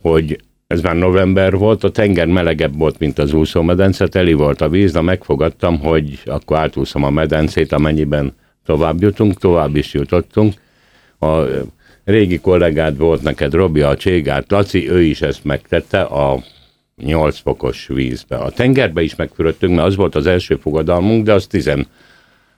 hogy 0.00 0.38
ez 0.68 0.80
már 0.80 0.96
november 0.96 1.56
volt, 1.56 1.84
a 1.84 1.90
tenger 1.90 2.26
melegebb 2.26 2.78
volt, 2.78 2.98
mint 2.98 3.18
az 3.18 3.32
úszómedence, 3.32 4.06
teli 4.06 4.32
volt 4.32 4.60
a 4.60 4.68
víz, 4.68 4.92
de 4.92 5.00
megfogadtam, 5.00 5.78
hogy 5.78 6.20
akkor 6.24 6.56
átúszom 6.56 7.04
a 7.04 7.10
medencét, 7.10 7.72
amennyiben 7.72 8.34
tovább 8.64 9.02
jutunk, 9.02 9.38
tovább 9.38 9.76
is 9.76 9.94
jutottunk. 9.94 10.54
A 11.20 11.40
régi 12.04 12.38
kollégád 12.38 12.98
volt 12.98 13.22
neked, 13.22 13.54
Robi, 13.54 13.80
a 13.80 13.96
Cségát, 13.96 14.50
Laci, 14.50 14.90
ő 14.90 15.02
is 15.02 15.22
ezt 15.22 15.44
megtette, 15.44 16.00
a 16.00 16.42
8 16.96 17.38
fokos 17.38 17.86
vízbe. 17.86 18.36
A 18.36 18.50
tengerbe 18.50 19.02
is 19.02 19.16
megfürödtünk, 19.16 19.74
mert 19.74 19.86
az 19.86 19.96
volt 19.96 20.14
az 20.14 20.26
első 20.26 20.56
fogadalmunk, 20.56 21.24
de 21.24 21.32
az 21.32 21.46
10 21.46 21.70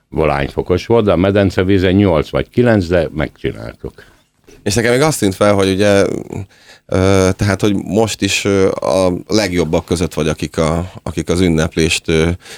volány 0.09 0.47
fokos 0.47 0.85
volt, 0.85 1.05
de 1.05 1.11
a 1.11 1.15
medencevízen 1.15 1.93
8 1.93 2.29
vagy 2.29 2.49
9, 2.49 2.87
de 2.87 3.07
megcsináltuk. 3.15 3.93
És 4.63 4.73
nekem 4.73 4.91
még 4.91 5.01
azt 5.01 5.19
tűnt 5.19 5.35
fel, 5.35 5.53
hogy 5.53 5.69
ugye, 5.69 6.05
tehát, 7.35 7.61
hogy 7.61 7.75
most 7.75 8.21
is 8.21 8.45
a 8.73 9.13
legjobbak 9.27 9.85
között 9.85 10.13
vagy, 10.13 10.27
akik, 10.27 10.57
a, 10.57 10.91
akik 11.03 11.29
az 11.29 11.39
ünneplést 11.39 12.11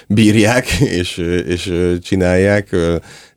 bírják 0.08 0.72
és, 1.00 1.18
és 1.48 1.74
csinálják 2.02 2.76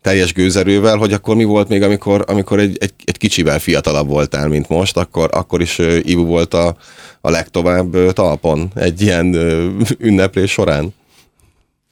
teljes 0.03 0.33
gőzerővel, 0.33 0.97
hogy 0.97 1.13
akkor 1.13 1.37
mi 1.37 1.45
volt 1.45 1.69
még, 1.69 1.83
amikor, 1.83 2.25
amikor 2.27 2.59
egy, 2.59 2.77
egy, 2.81 2.93
egy 3.05 3.19
kicsivel 3.19 3.59
fiatalabb 3.59 4.09
voltál, 4.09 4.49
mint 4.49 4.69
most, 4.69 4.97
akkor, 4.97 5.29
akkor 5.33 5.61
is 5.61 5.79
Ivu 6.03 6.25
volt 6.25 6.55
a, 6.55 6.77
a 7.21 7.31
legtovább 7.31 8.13
talpon 8.13 8.71
egy 8.75 9.03
ilyen 9.03 9.35
ünneplés 9.99 10.51
során? 10.51 10.95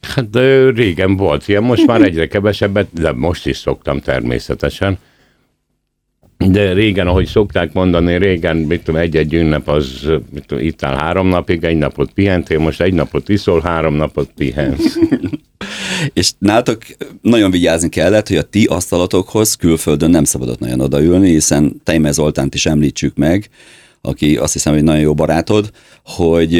Hát 0.01 0.29
de 0.29 0.69
régen 0.69 1.15
volt 1.15 1.47
ilyen, 1.47 1.63
most 1.63 1.85
már 1.85 2.01
egyre 2.01 2.27
kevesebbet, 2.27 2.87
de 2.91 3.11
most 3.11 3.47
is 3.47 3.57
szoktam 3.57 3.99
természetesen. 3.99 4.97
De 6.37 6.73
régen, 6.73 7.07
ahogy 7.07 7.25
szokták 7.25 7.73
mondani, 7.73 8.17
régen, 8.17 8.57
mit 8.57 8.83
tudom, 8.83 9.01
egy-egy 9.01 9.33
ünnep 9.33 9.67
az, 9.67 10.09
mit 10.31 10.45
tudom, 10.45 10.63
itt 10.63 10.83
áll 10.83 10.95
három 10.95 11.27
napig, 11.27 11.63
egy 11.63 11.77
napot 11.77 12.11
pihentél, 12.11 12.59
most 12.59 12.81
egy 12.81 12.93
napot 12.93 13.29
iszol, 13.29 13.61
három 13.61 13.95
napot 13.95 14.29
pihensz. 14.35 14.97
És 16.13 16.31
nálatok 16.37 16.81
nagyon 17.21 17.51
vigyázni 17.51 17.89
kellett, 17.89 18.27
hogy 18.27 18.37
a 18.37 18.41
ti 18.41 18.65
asztalatokhoz 18.65 19.53
külföldön 19.53 20.09
nem 20.09 20.23
szabadott 20.23 20.59
nagyon 20.59 20.79
odaülni, 20.79 21.29
hiszen 21.29 21.81
Tejme 21.83 22.11
Zoltánt 22.11 22.53
is 22.53 22.65
említsük 22.65 23.15
meg, 23.15 23.49
aki 24.01 24.37
azt 24.37 24.53
hiszem, 24.53 24.73
hogy 24.73 24.83
nagyon 24.83 25.01
jó 25.01 25.13
barátod, 25.13 25.71
hogy 26.03 26.59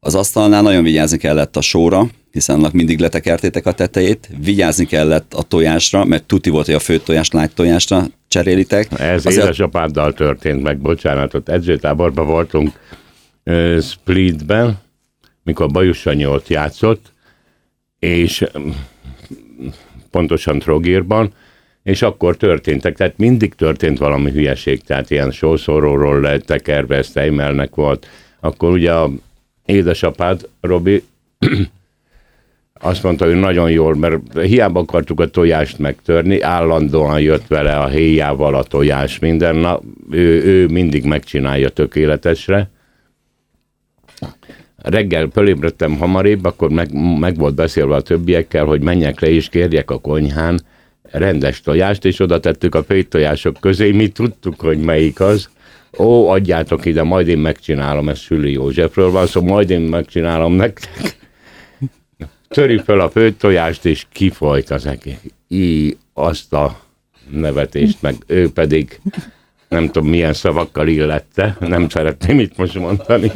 az 0.00 0.14
asztalnál 0.14 0.62
nagyon 0.62 0.82
vigyázni 0.82 1.18
kellett 1.18 1.56
a 1.56 1.60
sóra, 1.60 2.06
hiszen 2.32 2.56
annak 2.56 2.72
mindig 2.72 2.98
letekertétek 2.98 3.66
a 3.66 3.72
tetejét, 3.72 4.30
vigyázni 4.44 4.84
kellett 4.84 5.34
a 5.34 5.42
tojásra, 5.42 6.04
mert 6.04 6.24
tuti 6.24 6.50
volt, 6.50 6.66
hogy 6.66 6.74
a 6.74 6.78
főtt 6.78 7.04
tojást 7.04 7.32
lágy 7.32 7.50
tojásra 7.50 8.06
cserélitek. 8.36 9.00
Ez 9.00 9.26
Azért... 9.26 9.44
édesapáddal 9.44 10.12
történt 10.12 10.62
meg, 10.62 10.78
bocsánat, 10.78 11.34
ott 11.34 11.48
edzőtáborban 11.48 12.26
voltunk 12.26 12.72
uh, 13.44 13.80
Splitben, 13.80 14.78
mikor 15.42 15.70
Bajus 15.70 16.06
ott 16.06 16.48
játszott, 16.48 17.12
és 17.98 18.44
pontosan 20.10 20.58
Trogírban, 20.58 21.32
és 21.82 22.02
akkor 22.02 22.36
történtek, 22.36 22.96
tehát 22.96 23.18
mindig 23.18 23.54
történt 23.54 23.98
valami 23.98 24.30
hülyeség, 24.30 24.82
tehát 24.82 25.10
ilyen 25.10 25.30
sószoróról 25.30 26.40
tekerve, 26.40 26.96
ezt 26.96 27.16
Eimelnek 27.16 27.74
volt, 27.74 28.06
akkor 28.40 28.70
ugye 28.70 28.92
a 28.92 29.10
édesapád, 29.64 30.48
Robi, 30.60 31.02
azt 32.80 33.02
mondta, 33.02 33.24
hogy 33.24 33.34
nagyon 33.34 33.70
jól, 33.70 33.94
mert 33.94 34.40
hiába 34.40 34.80
akartuk 34.80 35.20
a 35.20 35.26
tojást 35.26 35.78
megtörni, 35.78 36.40
állandóan 36.40 37.20
jött 37.20 37.46
vele 37.46 37.76
a 37.78 37.86
héjával 37.86 38.54
a 38.54 38.62
tojás 38.62 39.18
minden 39.18 39.56
nap, 39.56 39.82
ő, 40.10 40.44
ő 40.44 40.66
mindig 40.66 41.04
megcsinálja 41.04 41.68
tökéletesre. 41.68 42.70
Reggel 44.76 45.28
fölébredtem 45.32 45.96
hamarébb, 45.96 46.44
akkor 46.44 46.70
meg, 46.70 47.18
meg 47.18 47.36
volt 47.36 47.54
beszélve 47.54 47.94
a 47.94 48.00
többiekkel, 48.00 48.64
hogy 48.64 48.80
menjek 48.80 49.20
le 49.20 49.28
és 49.28 49.48
kérjek 49.48 49.90
a 49.90 49.98
konyhán 49.98 50.60
rendes 51.02 51.60
tojást, 51.60 52.04
és 52.04 52.20
oda 52.20 52.40
tettük 52.40 52.74
a 52.74 52.84
tojások 53.08 53.56
közé, 53.60 53.90
mi 53.90 54.08
tudtuk, 54.08 54.60
hogy 54.60 54.78
melyik 54.78 55.20
az. 55.20 55.48
Ó, 55.98 56.28
adjátok 56.28 56.84
ide, 56.84 57.02
majd 57.02 57.28
én 57.28 57.38
megcsinálom, 57.38 58.08
ez 58.08 58.18
Süli 58.18 58.52
Józsefről 58.52 59.10
van, 59.10 59.26
szóval 59.26 59.50
majd 59.50 59.70
én 59.70 59.80
megcsinálom 59.80 60.52
nektek 60.52 61.16
töri 62.56 62.78
fel 62.78 63.00
a 63.00 63.10
főtojást, 63.10 63.84
és 63.84 64.06
kifolyt 64.12 64.70
az 64.70 64.86
egész. 64.86 65.20
Í, 65.48 65.96
azt 66.14 66.52
a 66.52 66.80
nevetést, 67.30 68.02
meg 68.02 68.14
ő 68.26 68.50
pedig 68.50 69.00
nem 69.68 69.86
tudom 69.86 70.08
milyen 70.08 70.32
szavakkal 70.32 70.88
illette, 70.88 71.56
nem 71.60 71.88
szeretném 71.88 72.38
itt 72.38 72.56
most 72.56 72.74
mondani. 72.74 73.32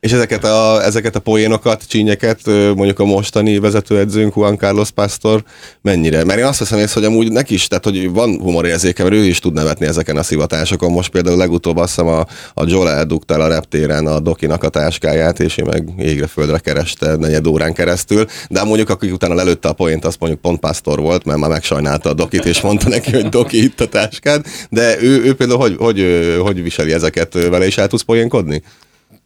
És 0.00 0.12
ezeket 0.12 0.44
a, 0.44 0.84
ezeket 0.84 1.16
a 1.16 1.20
poénokat, 1.20 1.84
csínyeket 1.88 2.40
mondjuk 2.46 2.98
a 2.98 3.04
mostani 3.04 3.58
vezetőedzőnk 3.58 4.36
Juan 4.36 4.56
Carlos 4.56 4.90
Pastor 4.90 5.44
mennyire? 5.82 6.24
Mert 6.24 6.38
én 6.38 6.44
azt 6.44 6.58
hiszem 6.58 6.78
ész, 6.78 6.92
hogy 6.92 7.04
amúgy 7.04 7.32
neki 7.32 7.54
is, 7.54 7.66
tehát 7.66 7.84
hogy 7.84 8.10
van 8.10 8.38
humorérzéke, 8.40 9.02
mert 9.02 9.14
ő 9.14 9.24
is 9.24 9.38
tud 9.38 9.52
nevetni 9.52 9.86
ezeken 9.86 10.16
a 10.16 10.22
szivatásokon. 10.22 10.92
Most 10.92 11.10
például 11.10 11.36
legutóbb 11.36 11.76
azt 11.76 11.88
hiszem 11.88 12.06
a, 12.06 12.26
a 12.54 12.64
Joel 12.66 12.90
eldugtál 12.90 13.40
a 13.40 13.48
reptéren 13.48 14.06
a 14.06 14.20
Dokinak 14.20 14.62
a 14.62 14.68
táskáját, 14.68 15.40
és 15.40 15.56
én 15.56 15.66
meg 15.70 15.88
égre 15.98 16.26
földre 16.26 16.58
kereste 16.58 17.16
negyed 17.16 17.46
órán 17.46 17.72
keresztül. 17.72 18.26
De 18.48 18.64
mondjuk 18.64 18.88
akik 18.88 19.12
utána 19.12 19.34
lelőtte 19.34 19.68
a 19.68 19.72
poént, 19.72 20.04
az 20.04 20.16
mondjuk 20.18 20.40
pont 20.40 20.60
Pastor 20.60 21.00
volt, 21.00 21.24
mert 21.24 21.38
már 21.38 21.50
megsajnálta 21.50 22.08
a 22.08 22.14
Dokit, 22.14 22.44
és 22.44 22.60
mondta 22.60 22.88
neki, 22.88 23.10
hogy 23.10 23.28
Doki 23.28 23.62
itt 23.62 23.80
a 23.80 23.88
táskád. 23.88 24.46
De 24.70 25.02
ő, 25.02 25.24
ő 25.24 25.34
például 25.34 25.60
hogy, 25.60 25.76
hogy, 25.78 26.06
hogy 26.42 26.62
viseli 26.62 26.92
ezeket 26.92 27.32
vele, 27.32 27.66
is 27.66 27.78
el 27.78 27.86
tudsz 27.86 28.02
poénkodni? 28.02 28.62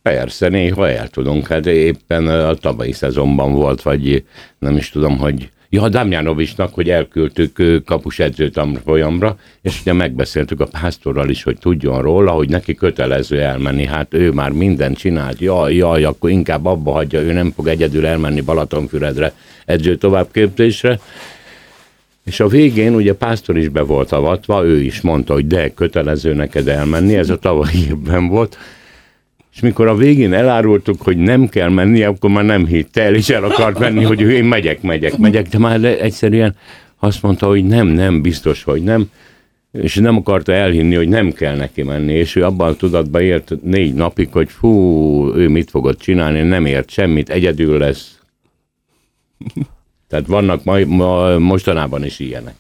Persze, 0.09 0.49
néha 0.49 0.89
el 0.89 1.09
tudunk. 1.09 1.47
Hát 1.47 1.67
éppen 1.67 2.27
a 2.27 2.55
tavalyi 2.55 2.93
szezonban 2.93 3.53
volt, 3.53 3.83
vagy 3.83 4.25
nem 4.59 4.77
is 4.77 4.91
tudom, 4.91 5.19
hogy 5.19 5.49
Ja, 5.69 5.89
Damjanovicsnak, 5.89 6.75
hogy 6.75 6.91
elküldtük 6.91 7.83
kapus 7.85 8.19
edzőt 8.19 8.61
folyamra, 8.85 9.37
és 9.63 9.81
ugye 9.81 9.93
megbeszéltük 9.93 10.61
a 10.61 10.67
pásztorral 10.67 11.29
is, 11.29 11.43
hogy 11.43 11.59
tudjon 11.59 12.03
róla, 12.03 12.31
hogy 12.31 12.49
neki 12.49 12.75
kötelező 12.75 13.41
elmenni. 13.41 13.87
Hát 13.87 14.15
ő 14.15 14.31
már 14.31 14.51
mindent 14.51 14.99
csinált, 14.99 15.41
jaj, 15.41 15.75
jaj, 15.75 16.05
akkor 16.05 16.31
inkább 16.31 16.65
abba 16.65 16.93
hagyja, 16.93 17.21
ő 17.21 17.33
nem 17.33 17.53
fog 17.57 17.67
egyedül 17.67 18.07
elmenni 18.07 18.41
Balatonfüredre 18.41 19.33
edző 19.65 19.97
továbbképzésre. 19.97 21.01
És 22.25 22.41
a 22.41 22.49
végén 22.49 22.95
ugye 22.95 23.15
Pásztor 23.15 23.57
is 23.57 23.69
be 23.69 23.83
volt 23.83 24.13
avatva, 24.13 24.65
ő 24.65 24.81
is 24.81 25.01
mondta, 25.01 25.33
hogy 25.33 25.47
de 25.47 25.75
kötelező 25.75 26.35
neked 26.35 26.69
elmenni, 26.69 27.17
ez 27.17 27.31
a 27.31 27.39
tavalyi 27.39 27.85
évben 27.89 28.29
volt, 28.29 28.59
és 29.55 29.61
mikor 29.61 29.87
a 29.87 29.97
végén 29.97 30.33
elárultuk, 30.33 31.03
hogy 31.03 31.17
nem 31.17 31.49
kell 31.49 31.69
menni, 31.69 32.03
akkor 32.03 32.31
már 32.31 32.45
nem 32.45 32.67
hitte 32.67 33.03
el, 33.03 33.15
és 33.15 33.29
el 33.29 33.45
akart 33.45 33.79
menni, 33.79 34.05
hogy 34.05 34.21
én 34.21 34.45
megyek, 34.45 34.83
megyek, 34.83 35.17
megyek, 35.17 35.49
de 35.49 35.59
már 35.59 35.85
egyszerűen 35.85 36.57
azt 36.99 37.23
mondta, 37.23 37.47
hogy 37.47 37.65
nem, 37.65 37.87
nem, 37.87 38.23
biztos, 38.23 38.63
hogy 38.63 38.83
nem, 38.83 39.11
és 39.73 39.95
nem 39.95 40.17
akarta 40.17 40.53
elhinni, 40.53 40.95
hogy 40.95 41.09
nem 41.09 41.33
kell 41.33 41.57
neki 41.57 41.83
menni, 41.83 42.13
és 42.13 42.37
ő 42.37 42.45
abban 42.45 42.69
a 42.69 42.75
tudatban 42.75 43.23
élt 43.23 43.63
négy 43.63 43.95
napig, 43.95 44.29
hogy 44.33 44.51
fú, 44.51 44.71
ő 45.35 45.49
mit 45.49 45.71
fogott 45.71 45.99
csinálni, 45.99 46.41
nem 46.41 46.67
ért 46.67 46.91
semmit, 46.91 47.31
egyedül 47.31 47.79
lesz. 47.79 48.19
Tehát 50.09 50.27
vannak 50.27 50.65
ma, 50.65 50.79
ma, 50.87 51.39
mostanában 51.39 52.05
is 52.05 52.19
ilyenek. 52.19 52.55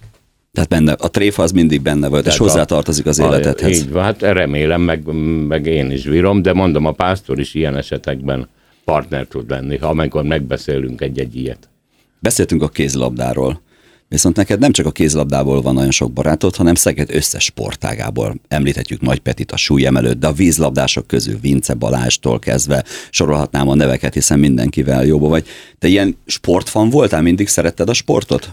Tehát 0.54 0.68
benne, 0.68 0.92
a 0.92 1.10
tréfa 1.10 1.42
az 1.42 1.50
mindig 1.50 1.82
benne 1.82 2.08
volt, 2.08 2.22
Tehát 2.22 2.38
és 2.38 2.44
hozzátartozik 2.44 3.06
az 3.06 3.18
életedhez. 3.18 3.78
Így 3.78 3.90
van, 3.90 4.02
hát 4.02 4.22
remélem, 4.22 4.80
meg, 4.80 5.02
meg 5.48 5.66
én 5.66 5.90
is 5.90 6.04
bírom, 6.04 6.42
de 6.42 6.52
mondom, 6.52 6.86
a 6.86 6.92
pásztor 6.92 7.38
is 7.38 7.54
ilyen 7.54 7.76
esetekben 7.76 8.48
partner 8.84 9.26
tud 9.26 9.50
lenni, 9.50 9.76
ha 9.76 9.86
amikor 9.86 10.22
megbeszélünk 10.22 11.00
egy-egy 11.00 11.36
ilyet. 11.36 11.68
Beszéltünk 12.18 12.62
a 12.62 12.68
kézlabdáról. 12.68 13.62
Viszont 14.08 14.36
neked 14.36 14.58
nem 14.58 14.72
csak 14.72 14.86
a 14.86 14.90
kézlabdából 14.90 15.62
van 15.62 15.74
nagyon 15.74 15.90
sok 15.90 16.12
barátod, 16.12 16.56
hanem 16.56 16.74
Szeged 16.74 17.14
összes 17.14 17.44
sportágából. 17.44 18.34
Említhetjük 18.48 19.00
Nagy 19.00 19.18
Petit 19.18 19.52
a 19.52 19.56
súlyemelőt, 19.56 20.18
de 20.18 20.26
a 20.26 20.32
vízlabdások 20.32 21.06
közül 21.06 21.38
Vince 21.40 21.74
Balástól 21.74 22.38
kezdve 22.38 22.84
sorolhatnám 23.10 23.68
a 23.68 23.74
neveket, 23.74 24.14
hiszen 24.14 24.38
mindenkivel 24.38 25.04
jóba 25.04 25.28
vagy. 25.28 25.46
Te 25.78 25.88
ilyen 25.88 26.16
sportfan 26.26 26.90
voltál, 26.90 27.22
mindig 27.22 27.48
szeretted 27.48 27.88
a 27.88 27.92
sportot? 27.92 28.52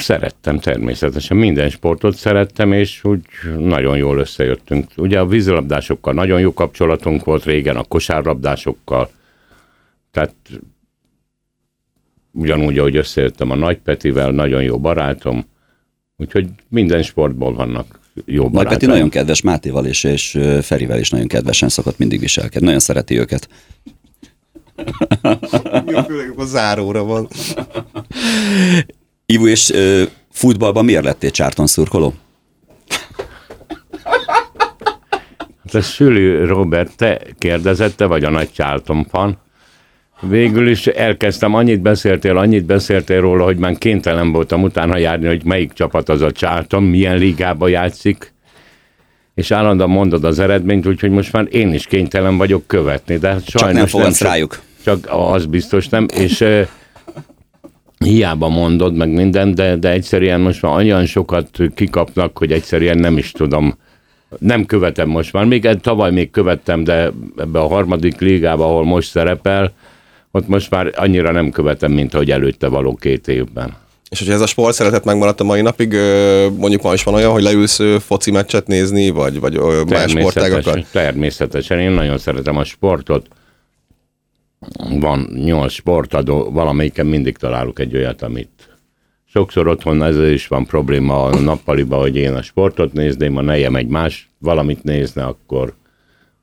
Szerettem 0.00 0.58
természetesen, 0.58 1.36
minden 1.36 1.70
sportot 1.70 2.16
szerettem, 2.16 2.72
és 2.72 3.04
úgy 3.04 3.20
nagyon 3.58 3.96
jól 3.96 4.18
összejöttünk. 4.18 4.86
Ugye 4.96 5.18
a 5.20 5.26
vízilabdásokkal 5.26 6.12
nagyon 6.12 6.40
jó 6.40 6.54
kapcsolatunk 6.54 7.24
volt 7.24 7.44
régen, 7.44 7.76
a 7.76 7.84
kosárlabdásokkal, 7.84 9.10
tehát 10.10 10.34
ugyanúgy, 12.32 12.78
ahogy 12.78 12.96
összejöttem 12.96 13.50
a 13.50 13.54
Nagypetivel, 13.54 14.30
nagyon 14.30 14.62
jó 14.62 14.78
barátom, 14.78 15.46
úgyhogy 16.16 16.48
minden 16.68 17.02
sportból 17.02 17.54
vannak 17.54 18.00
jó 18.24 18.42
barátok. 18.42 18.62
Nagypeti 18.62 18.86
nagyon 18.86 19.08
kedves 19.08 19.40
Mátéval 19.40 19.86
és, 19.86 20.04
és 20.04 20.38
Ferivel 20.62 20.98
is 20.98 21.10
nagyon 21.10 21.26
kedvesen 21.26 21.68
szokott 21.68 21.98
mindig 21.98 22.20
viselkedni, 22.20 22.64
nagyon 22.64 22.80
szereti 22.80 23.18
őket. 23.18 23.48
Jó, 25.86 26.02
főleg 26.02 26.32
a 26.36 26.44
záróra 26.44 27.04
van. 27.04 27.28
Ivo, 29.32 29.46
és 29.46 29.70
ö, 29.70 30.02
futballban 30.30 30.84
miért 30.84 31.04
lettél 31.04 31.30
csárton 31.30 31.66
szurkoló? 31.66 32.14
Hát 35.72 35.82
Süli 35.82 36.44
Robert, 36.44 36.96
te 36.96 37.20
kérdezett, 37.38 37.96
te 37.96 38.04
vagy 38.04 38.24
a 38.24 38.30
nagy 38.30 38.52
Charlton 38.52 39.04
fan. 39.10 39.38
Végül 40.20 40.68
is 40.68 40.86
elkezdtem, 40.86 41.54
annyit 41.54 41.80
beszéltél, 41.80 42.36
annyit 42.36 42.64
beszéltél 42.64 43.20
róla, 43.20 43.44
hogy 43.44 43.56
már 43.56 43.78
kénytelen 43.78 44.32
voltam 44.32 44.62
utána 44.62 44.96
járni, 44.96 45.26
hogy 45.26 45.44
melyik 45.44 45.72
csapat 45.72 46.08
az 46.08 46.20
a 46.22 46.32
Charlton, 46.32 46.82
milyen 46.82 47.16
ligába 47.16 47.68
játszik. 47.68 48.32
és 49.34 49.50
állandóan 49.50 49.90
mondod 49.90 50.24
az 50.24 50.38
eredményt, 50.38 50.86
úgyhogy 50.86 51.10
most 51.10 51.32
már 51.32 51.46
én 51.50 51.72
is 51.72 51.86
kénytelen 51.86 52.36
vagyok 52.36 52.66
követni, 52.66 53.16
de 53.16 53.28
hát 53.28 53.44
Csak 53.44 53.72
nem 53.72 53.86
fogadsz 53.86 54.20
rájuk. 54.20 54.60
Csak 54.84 55.06
az 55.10 55.46
biztos 55.46 55.88
nem, 55.88 56.06
és 56.14 56.44
hiába 57.98 58.48
mondod 58.48 58.94
meg 58.94 59.10
minden, 59.10 59.54
de, 59.54 59.76
de 59.76 59.90
egyszerűen 59.90 60.40
most 60.40 60.62
már 60.62 60.76
olyan 60.76 61.06
sokat 61.06 61.48
kikapnak, 61.74 62.38
hogy 62.38 62.52
egyszerűen 62.52 62.98
nem 62.98 63.18
is 63.18 63.32
tudom, 63.32 63.78
nem 64.38 64.66
követem 64.66 65.08
most 65.08 65.32
már. 65.32 65.44
Még 65.44 65.68
tavaly 65.80 66.10
még 66.10 66.30
követtem, 66.30 66.84
de 66.84 67.12
ebbe 67.36 67.58
a 67.58 67.68
harmadik 67.68 68.20
ligába, 68.20 68.64
ahol 68.64 68.84
most 68.84 69.10
szerepel, 69.10 69.72
ott 70.30 70.48
most 70.48 70.70
már 70.70 70.92
annyira 70.96 71.32
nem 71.32 71.50
követem, 71.50 71.92
mint 71.92 72.14
ahogy 72.14 72.30
előtte 72.30 72.68
való 72.68 72.94
két 72.94 73.28
évben. 73.28 73.76
És 74.10 74.18
hogyha 74.18 74.34
ez 74.34 74.40
a 74.40 74.46
sport 74.46 74.74
szeretet 74.74 75.04
megmaradt 75.04 75.40
a 75.40 75.44
mai 75.44 75.60
napig, 75.60 75.92
mondjuk 76.56 76.82
ma 76.82 76.92
is 76.92 77.02
van 77.02 77.14
olyan, 77.14 77.32
hogy 77.32 77.42
leülsz 77.42 77.80
foci 77.98 78.30
meccset 78.30 78.66
nézni, 78.66 79.10
vagy, 79.10 79.40
vagy 79.40 79.60
más 79.88 80.10
sportágakat? 80.10 80.86
Természetesen, 80.92 81.78
én 81.78 81.90
nagyon 81.90 82.18
szeretem 82.18 82.56
a 82.56 82.64
sportot. 82.64 83.26
Van 85.00 85.30
nyolc 85.34 85.72
sportadó, 85.72 86.50
valamelyiken 86.50 87.06
mindig 87.06 87.36
találok 87.36 87.78
egy 87.78 87.94
olyat, 87.96 88.22
amit 88.22 88.78
sokszor 89.24 89.68
otthon 89.68 90.02
ezzel 90.02 90.28
is 90.28 90.46
van 90.46 90.66
probléma 90.66 91.24
a 91.24 91.40
nappaliba, 91.40 91.96
hogy 91.96 92.16
én 92.16 92.34
a 92.34 92.42
sportot 92.42 92.92
nézném, 92.92 93.36
a 93.36 93.40
nejem 93.40 93.76
egy 93.76 93.86
más 93.86 94.30
valamit 94.38 94.82
nézne, 94.82 95.24
akkor 95.24 95.74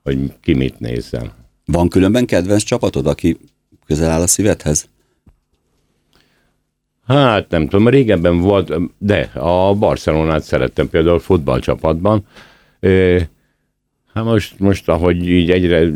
hogy 0.04 0.34
ki 0.42 0.54
mit 0.54 0.80
nézzen. 0.80 1.32
Van 1.66 1.90
különben 1.90 2.26
kedvenc 2.26 2.64
csapatod, 2.64 3.08
aki 3.08 3.38
közel 3.86 4.10
áll 4.10 4.22
a 4.22 4.28
szívedhez? 4.28 4.90
Hát 7.08 7.50
nem 7.50 7.68
tudom, 7.68 7.88
régebben 7.88 8.40
volt, 8.40 8.74
de 8.98 9.22
a 9.34 9.74
Barcelonát 9.74 10.44
szerettem 10.44 10.90
például 10.90 11.20
futballcsapatban. 11.20 12.26
Hát 14.16 14.24
most, 14.24 14.60
most, 14.60 14.90
ahogy 14.90 15.30
így 15.30 15.52
egyre 15.52 15.90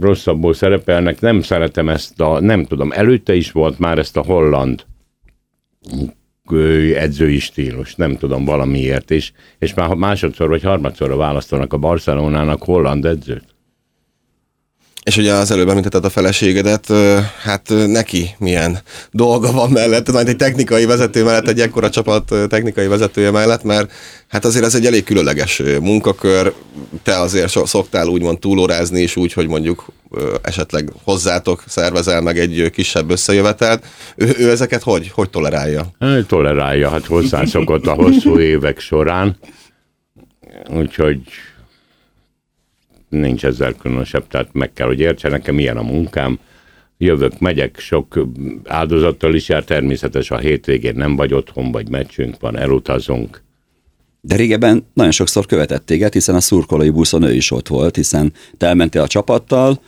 rosszabbul 0.00 0.54
szerepelnek, 0.54 1.20
nem 1.20 1.42
szeretem 1.42 1.88
ezt 1.88 2.20
a, 2.20 2.40
nem 2.40 2.64
tudom, 2.64 2.92
előtte 2.92 3.34
is 3.34 3.52
volt 3.52 3.78
már 3.78 3.98
ezt 3.98 4.16
a 4.16 4.22
holland 4.22 4.84
edzői 6.94 7.38
stílus, 7.38 7.94
nem 7.94 8.16
tudom 8.16 8.44
valamiért, 8.44 9.10
és, 9.10 9.32
és 9.58 9.74
már 9.74 9.94
másodszor 9.94 10.48
vagy 10.48 10.62
harmadszorra 10.62 11.16
választanak 11.16 11.72
a 11.72 11.76
Barcelonának 11.76 12.62
holland 12.62 13.04
edzőt. 13.04 13.49
És 15.10 15.16
ugye 15.16 15.32
az 15.32 15.50
előbb 15.50 15.68
említetted 15.68 16.04
a 16.04 16.10
feleségedet, 16.10 16.92
hát 17.42 17.72
neki 17.86 18.30
milyen 18.38 18.78
dolga 19.10 19.52
van 19.52 19.70
mellett, 19.70 20.12
majd 20.12 20.28
egy 20.28 20.36
technikai 20.36 20.84
vezető 20.84 21.24
mellett, 21.24 21.48
egy 21.48 21.60
ekkora 21.60 21.90
csapat 21.90 22.34
technikai 22.48 22.86
vezetője 22.86 23.30
mellett, 23.30 23.62
mert 23.62 23.92
hát 24.28 24.44
azért 24.44 24.64
ez 24.64 24.74
egy 24.74 24.86
elég 24.86 25.04
különleges 25.04 25.62
munkakör, 25.80 26.52
te 27.02 27.18
azért 27.18 27.66
szoktál 27.66 28.06
úgymond 28.06 28.38
túlórázni 28.38 29.00
is 29.00 29.16
úgy, 29.16 29.32
hogy 29.32 29.48
mondjuk 29.48 29.86
esetleg 30.42 30.92
hozzátok 31.04 31.64
szervezel 31.66 32.20
meg 32.20 32.38
egy 32.38 32.70
kisebb 32.72 33.10
összejövetelt. 33.10 33.84
Ő, 34.16 34.34
ő 34.38 34.50
ezeket 34.50 34.82
hogy, 34.82 35.10
hogy 35.14 35.30
tolerálja? 35.30 35.86
Ő 35.98 36.24
tolerálja, 36.24 36.88
hát 36.88 37.06
hozzászokott 37.06 37.86
a 37.86 37.92
hosszú 37.92 38.38
évek 38.38 38.80
során, 38.80 39.36
úgyhogy 40.68 41.20
nincs 43.10 43.44
ezzel 43.44 43.74
különösebb, 43.74 44.26
tehát 44.26 44.48
meg 44.52 44.72
kell, 44.72 44.86
hogy 44.86 45.00
értse 45.00 45.28
nekem, 45.28 45.54
milyen 45.54 45.76
a 45.76 45.82
munkám, 45.82 46.38
jövök, 46.98 47.38
megyek, 47.38 47.78
sok 47.78 48.26
áldozattal 48.64 49.34
is 49.34 49.48
jár, 49.48 49.64
természetes 49.64 50.30
a 50.30 50.38
hétvégén 50.38 50.94
nem 50.94 51.16
vagy 51.16 51.34
otthon, 51.34 51.72
vagy 51.72 51.88
meccsünk 51.88 52.40
van, 52.40 52.58
elutazunk. 52.58 53.42
De 54.20 54.36
régebben 54.36 54.86
nagyon 54.92 55.12
sokszor 55.12 55.46
követett 55.46 55.86
téged, 55.86 56.12
hiszen 56.12 56.34
a 56.34 56.40
szurkolói 56.40 56.90
buszon 56.90 57.22
ő 57.22 57.34
is 57.34 57.50
ott 57.50 57.68
volt, 57.68 57.96
hiszen 57.96 58.32
te 58.56 58.66
elmentél 58.66 59.02
a 59.02 59.06
csapattal, 59.06 59.80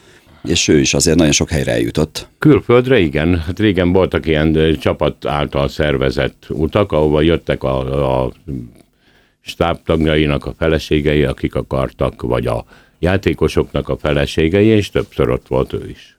és 0.43 0.69
ő 0.69 0.79
is 0.79 0.95
azért 0.95 1.17
nagyon 1.17 1.33
sok 1.33 1.49
helyre 1.49 1.73
eljutott. 1.73 2.29
Külföldre 2.39 2.99
igen, 2.99 3.39
hát 3.39 3.59
régen 3.59 3.93
voltak 3.93 4.27
ilyen 4.27 4.77
csapat 4.81 5.27
által 5.27 5.69
szervezett 5.69 6.47
utak, 6.49 6.93
ahova 6.93 7.21
jöttek 7.21 7.63
a, 7.63 8.25
a 8.25 8.33
stábtagjainak 9.41 10.47
a 10.47 10.55
feleségei, 10.59 11.25
akik 11.25 11.55
akartak, 11.55 12.23
vagy 12.23 12.47
a 12.47 12.65
játékosoknak 13.03 13.89
a 13.89 13.97
feleségei, 13.97 14.67
és 14.67 14.91
többször 14.91 15.29
ott 15.29 15.49
volt 15.49 15.73
ő 15.73 15.89
is. 15.89 16.17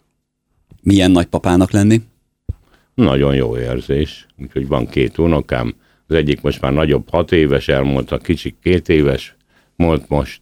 Milyen 0.82 1.12
nagypapának 1.12 1.72
lenni? 1.72 2.02
Nagyon 2.94 3.36
jó 3.36 3.58
érzés, 3.58 4.26
úgyhogy 4.38 4.68
van 4.68 4.88
két 4.88 5.18
unokám, 5.18 5.76
az 6.08 6.16
egyik 6.16 6.42
most 6.42 6.62
már 6.62 6.74
nagyobb, 6.74 7.10
hat 7.10 7.32
éves, 7.32 7.68
elmúlt 7.68 8.12
a 8.12 8.18
kicsi 8.18 8.56
két 8.64 8.90
éves, 8.90 9.36
múlt 9.76 10.10
most. 10.10 10.42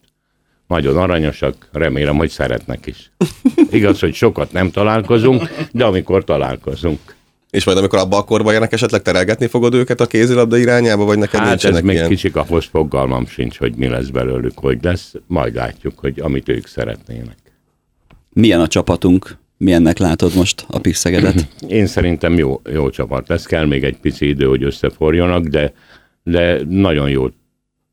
Nagyon 0.68 0.98
aranyosak, 0.98 1.70
remélem, 1.72 2.18
hogy 2.18 2.30
szeretnek 2.30 2.86
is. 2.86 3.12
Igaz, 3.72 4.00
hogy 4.00 4.14
sokat 4.14 4.52
nem 4.52 4.72
találkozunk, 4.72 5.50
de 5.72 5.86
amikor 5.86 6.24
találkozunk. 6.24 7.16
És 7.52 7.66
majd 7.66 7.78
amikor 7.78 8.00
abba 8.00 8.18
a 8.18 8.24
korba 8.24 8.52
jönnek, 8.52 8.74
esetleg 8.74 9.02
terelgetni 9.02 9.48
fogod 9.48 9.74
őket 9.74 10.02
a 10.02 10.08
kézilabda 10.08 10.58
irányába, 10.58 11.06
vagy 11.06 11.18
neked 11.18 11.40
hát 11.40 11.50
nincsenek 11.50 11.78
ez 11.78 11.84
még 11.84 11.96
ilyen? 11.96 12.08
kicsik, 12.08 12.36
ahhoz 12.36 12.66
fogalmam 12.66 13.26
sincs, 13.26 13.58
hogy 13.58 13.76
mi 13.76 13.88
lesz 13.88 14.08
belőlük, 14.08 14.60
hogy 14.60 14.78
lesz, 14.82 15.14
majd 15.28 15.56
látjuk, 15.56 16.00
hogy 16.00 16.20
amit 16.20 16.50
ők 16.50 16.68
szeretnének. 16.68 17.38
Milyen 18.30 18.62
a 18.62 18.68
csapatunk? 18.68 19.38
Milyennek 19.58 19.98
látod 19.98 20.36
most 20.36 20.66
a 20.68 20.80
Pixegedet? 20.80 21.48
Én 21.68 21.88
szerintem 21.88 22.38
jó, 22.38 22.62
jó 22.72 22.90
csapat 22.90 23.28
lesz, 23.28 23.46
kell 23.46 23.66
még 23.66 23.84
egy 23.84 23.98
pici 23.98 24.28
idő, 24.28 24.46
hogy 24.46 24.64
összeforjanak, 24.64 25.46
de, 25.46 25.74
de 26.24 26.62
nagyon 26.70 27.10
jó 27.10 27.28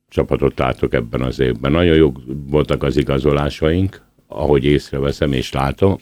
csapatot 0.08 0.58
látok 0.58 0.94
ebben 0.94 1.22
az 1.22 1.38
évben. 1.40 1.72
Nagyon 1.72 1.96
jók 1.96 2.20
voltak 2.46 2.82
az 2.82 2.96
igazolásaink, 2.96 4.02
ahogy 4.26 4.64
észreveszem 4.64 5.32
és 5.32 5.52
látom, 5.52 5.98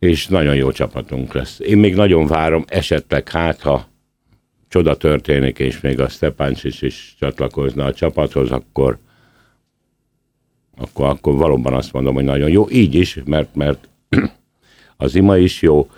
és 0.00 0.26
nagyon 0.26 0.54
jó 0.54 0.72
csapatunk 0.72 1.32
lesz. 1.32 1.60
Én 1.60 1.78
még 1.78 1.94
nagyon 1.94 2.26
várom, 2.26 2.64
esetleg 2.68 3.28
hát, 3.28 3.60
ha 3.60 3.88
csoda 4.68 4.96
történik, 4.96 5.58
és 5.58 5.80
még 5.80 6.00
a 6.00 6.08
Stepáncsis 6.08 6.82
is 6.82 7.14
csatlakozna 7.18 7.84
a 7.84 7.94
csapathoz, 7.94 8.50
akkor, 8.50 8.98
akkor, 10.76 11.06
akkor 11.06 11.36
valóban 11.36 11.74
azt 11.74 11.92
mondom, 11.92 12.14
hogy 12.14 12.24
nagyon 12.24 12.50
jó. 12.50 12.70
Így 12.70 12.94
is, 12.94 13.18
mert, 13.24 13.54
mert 13.54 13.88
az 14.96 15.14
ima 15.14 15.36
is 15.36 15.62
jó. 15.62 15.90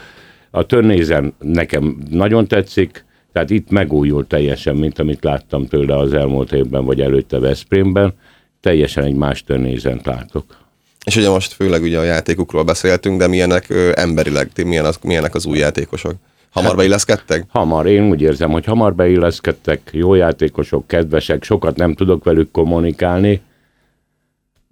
A 0.51 0.67
törnézen 0.67 1.35
nekem 1.38 1.97
nagyon 2.11 2.49
tetszik, 2.49 3.05
tehát 3.33 3.51
itt 3.51 3.71
megújult 3.71 4.29
teljesen, 4.29 4.77
mint 4.77 4.99
amit 4.99 5.25
láttam 5.25 5.67
tőle 5.67 5.97
az 5.97 6.12
elmúlt 6.12 6.53
évben, 6.53 6.85
vagy 6.85 7.01
előtte 7.01 7.38
Veszprémben. 7.38 8.15
Teljesen 8.61 9.05
egy 9.05 9.15
más 9.15 9.43
törnézent 9.43 10.07
látok. 10.07 10.62
És 11.05 11.17
ugye 11.17 11.29
most 11.29 11.53
főleg 11.53 11.83
ugye 11.83 11.99
a 11.99 12.03
játékukról 12.03 12.65
beszéltünk, 12.65 13.19
de 13.19 13.27
milyenek 13.27 13.67
ö, 13.69 13.93
emberileg, 13.95 14.53
ti 14.53 14.62
milyen 14.62 14.85
az, 14.85 14.99
milyenek 15.03 15.35
az 15.35 15.47
új 15.47 15.59
játékosok? 15.59 16.15
Hamar 16.51 16.69
hát, 16.69 16.79
beilleszkedtek? 16.79 17.45
Hamar, 17.49 17.87
én 17.87 18.09
úgy 18.09 18.21
érzem, 18.21 18.51
hogy 18.51 18.65
hamar 18.65 18.95
beilleszkedtek, 18.95 19.91
jó 19.93 20.15
játékosok, 20.15 20.87
kedvesek, 20.87 21.45
sokat 21.45 21.77
nem 21.77 21.95
tudok 21.95 22.25
velük 22.25 22.51
kommunikálni, 22.51 23.41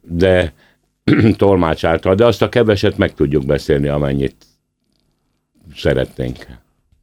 de 0.02 0.52
tolmács 1.36 1.84
által, 1.84 2.14
de 2.14 2.26
azt 2.26 2.42
a 2.42 2.48
keveset 2.48 2.98
meg 2.98 3.14
tudjuk 3.14 3.46
beszélni, 3.46 3.88
amennyit 3.88 4.34
szeretnénk. 5.76 6.46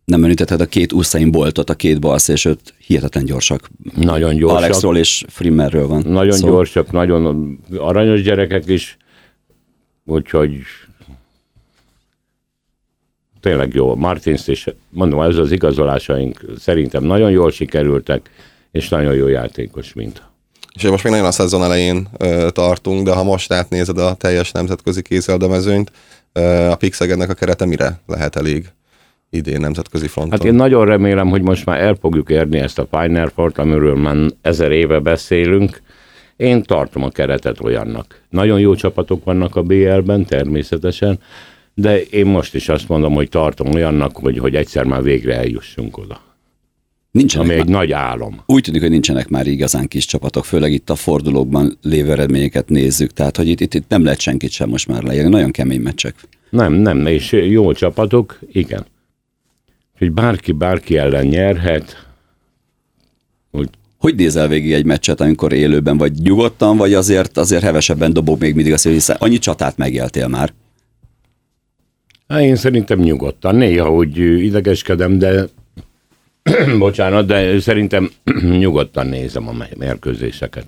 Nem 0.06 0.24
említetted 0.24 0.62
a 0.62 0.66
két 0.66 0.94
Usain 0.94 1.32
Boltot, 1.32 1.70
a 1.70 1.74
két 1.74 2.00
balszélsőt, 2.00 2.74
hihetetlen 2.78 3.26
gyorsak. 3.26 3.70
Nagyon 3.96 4.36
gyorsak. 4.36 4.58
Alexról 4.58 4.98
és 4.98 5.26
Frimmerről 5.28 5.88
van 5.88 6.04
Nagyon 6.06 6.38
szó. 6.38 6.48
gyorsak, 6.48 6.92
nagyon 6.92 7.58
aranyos 7.78 8.22
gyerekek 8.22 8.68
is, 8.68 8.98
úgyhogy 10.08 10.62
tényleg 13.40 13.74
jó. 13.74 13.96
Martins 13.96 14.48
is, 14.48 14.66
mondom, 14.90 15.22
ez 15.22 15.38
az 15.38 15.52
igazolásaink 15.52 16.46
szerintem 16.60 17.04
nagyon 17.04 17.32
jól 17.32 17.52
sikerültek, 17.52 18.30
és 18.72 18.90
nagyon 18.90 19.16
jó 19.16 19.28
játékos 19.28 19.94
mint. 19.94 20.22
És 20.74 20.84
most 20.84 21.04
még 21.04 21.12
nagyon 21.12 21.28
a 21.28 21.32
szezon 21.32 21.64
elején 21.64 22.08
ö, 22.18 22.48
tartunk, 22.52 23.06
de 23.06 23.14
ha 23.14 23.24
most 23.24 23.52
átnézed 23.52 23.98
a 23.98 24.14
teljes 24.14 24.52
nemzetközi 24.52 25.02
kézilabdamezőnyt, 25.02 25.92
a 26.70 26.76
Pixegennek 26.76 27.30
a 27.30 27.34
kerete 27.34 27.66
mire 27.66 28.00
lehet 28.06 28.36
elég 28.36 28.70
idén 29.30 29.60
nemzetközi 29.60 30.08
fronton? 30.08 30.38
Hát 30.38 30.48
én 30.48 30.54
nagyon 30.54 30.86
remélem, 30.86 31.30
hogy 31.30 31.42
most 31.42 31.66
már 31.66 31.80
el 31.80 31.98
fogjuk 32.02 32.30
érni 32.30 32.58
ezt 32.58 32.80
a 32.80 32.88
Final 32.92 33.32
Four-t, 33.36 33.58
amiről 33.58 33.96
már 33.96 34.16
ezer 34.42 34.72
éve 34.72 35.00
beszélünk. 35.00 35.82
Én 36.38 36.64
tartom 36.64 37.04
a 37.04 37.10
keretet 37.10 37.60
olyannak. 37.60 38.22
Nagyon 38.30 38.60
jó 38.60 38.76
csapatok 38.76 39.24
vannak 39.24 39.56
a 39.56 39.64
BL-ben, 39.64 40.26
természetesen, 40.26 41.20
de 41.74 42.02
én 42.02 42.26
most 42.26 42.56
is 42.56 42.70
azt 42.70 42.88
mondom, 42.88 43.14
hogy 43.14 43.30
tartom 43.30 43.74
olyannak, 43.74 44.18
hogy, 44.18 44.38
hogy 44.38 44.56
egyszer 44.56 44.84
már 44.84 45.04
végre 45.04 45.38
eljussunk 45.38 45.98
oda. 45.98 46.22
Nincsenek 47.12 47.48
Ami 47.48 47.56
már, 47.56 47.66
egy 47.66 47.72
nagy 47.72 47.92
álom. 47.92 48.42
úgy 48.46 48.64
tűnik, 48.64 48.82
hogy 48.82 48.90
nincsenek 48.90 49.28
már 49.30 49.48
igazán 49.48 49.88
kis 49.88 50.06
csapatok, 50.06 50.46
főleg 50.46 50.72
itt 50.72 50.90
a 50.90 50.96
fordulókban 50.96 51.78
lévő 51.82 52.12
eredményeket 52.12 52.70
nézzük, 52.70 53.14
tehát 53.14 53.38
hogy 53.38 53.48
itt, 53.48 53.62
itt, 53.62 53.74
itt 53.74 53.90
nem 53.90 54.04
lehet 54.04 54.20
senkit 54.20 54.52
sem 54.52 54.70
most 54.70 54.88
már 54.88 55.04
leírni, 55.04 55.30
nagyon 55.30 55.52
kemény 55.52 55.82
meccsek. 55.82 56.16
Nem, 56.50 56.74
nem, 56.74 57.06
és 57.06 57.32
jó 57.32 57.74
csapatok, 57.74 58.40
igen. 58.52 58.86
Hogy 59.98 60.12
bárki 60.12 60.52
bárki 60.52 60.98
ellen 60.98 61.26
nyerhet, 61.26 62.08
úgy 63.52 63.70
Hogy 63.98 64.16
nézel 64.16 64.48
végig 64.48 64.74
egy 64.74 64.86
meccset, 64.86 65.22
amikor 65.22 65.54
élőben 65.54 65.98
vagy 65.98 66.12
nyugodtan, 66.12 66.78
vagy 66.78 66.94
azért, 66.94 67.38
azért 67.38 67.64
hevesebben 67.64 68.14
dobog 68.14 68.40
még 68.40 68.56
mindig 68.56 68.76
szív, 68.76 68.94
hiszen 68.94 69.16
annyi 69.20 69.38
csatát 69.38 69.78
megéltél 69.78 70.28
már? 70.28 70.54
Hát 72.28 72.42
én 72.42 72.56
szerintem 72.56 73.00
nyugodtan. 73.00 73.56
Néha 73.56 73.94
úgy 73.94 74.18
idegeskedem, 74.18 75.18
de 75.18 75.48
bocsánat, 76.80 77.26
de 77.26 77.60
szerintem 77.60 78.12
nyugodtan 78.60 79.08
nézem 79.08 79.48
a 79.48 79.54
mérkőzéseket. 79.78 80.66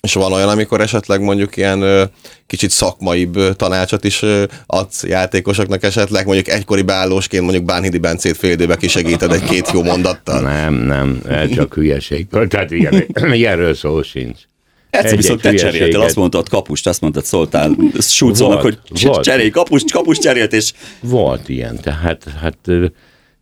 És 0.00 0.12
van 0.12 0.32
olyan, 0.32 0.48
amikor 0.48 0.80
esetleg 0.80 1.20
mondjuk 1.20 1.56
ilyen 1.56 1.82
ö, 1.82 2.04
kicsit 2.46 2.70
szakmaibb 2.70 3.36
ö, 3.36 3.52
tanácsot 3.54 4.04
is 4.04 4.22
ö, 4.22 4.44
adsz 4.66 5.04
játékosoknak 5.04 5.82
esetleg, 5.82 6.26
mondjuk 6.26 6.48
egykori 6.48 6.82
beállósként 6.82 7.42
mondjuk 7.42 7.64
Bánhidi 7.64 7.98
Bencét 7.98 8.36
fél 8.36 8.50
időbe 8.50 8.76
kisegíted 8.76 9.32
egy-két 9.32 9.70
jó 9.72 9.82
mondattal. 9.82 10.40
Nem, 10.40 10.74
nem, 10.74 11.20
ez 11.28 11.54
csak 11.54 11.74
hülyeség. 11.74 12.26
Tehát 12.48 12.70
ilyen, 12.70 13.06
ilyenről 13.32 13.74
szó 13.74 14.02
sincs. 14.02 14.38
Egyszer 14.90 15.16
viszont 15.16 15.40
te 15.40 15.54
cseréltél, 15.54 16.00
azt 16.00 16.16
mondtad 16.16 16.48
kapust, 16.48 16.86
azt 16.86 17.00
mondtad, 17.00 17.24
szóltál 17.24 17.76
Schulzónak, 17.98 18.60
hogy 18.60 18.78
volt. 19.02 19.24
cserélj 19.24 19.50
kapust, 19.50 19.92
kapust 19.92 20.20
cserélt, 20.20 20.52
és... 20.52 20.72
Volt 21.00 21.48
ilyen, 21.48 21.80
tehát 21.82 22.24
hát 22.40 22.56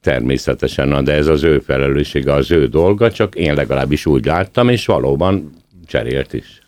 természetesen, 0.02 1.04
de 1.04 1.12
ez 1.12 1.26
az 1.26 1.42
ő 1.42 1.58
felelőssége, 1.58 2.32
az 2.32 2.50
ő 2.50 2.66
dolga, 2.66 3.12
csak 3.12 3.34
én 3.34 3.54
legalábbis 3.54 4.06
úgy 4.06 4.24
láttam, 4.24 4.68
és 4.68 4.86
valóban 4.86 5.52
cserélt 5.88 6.32
is. 6.32 6.60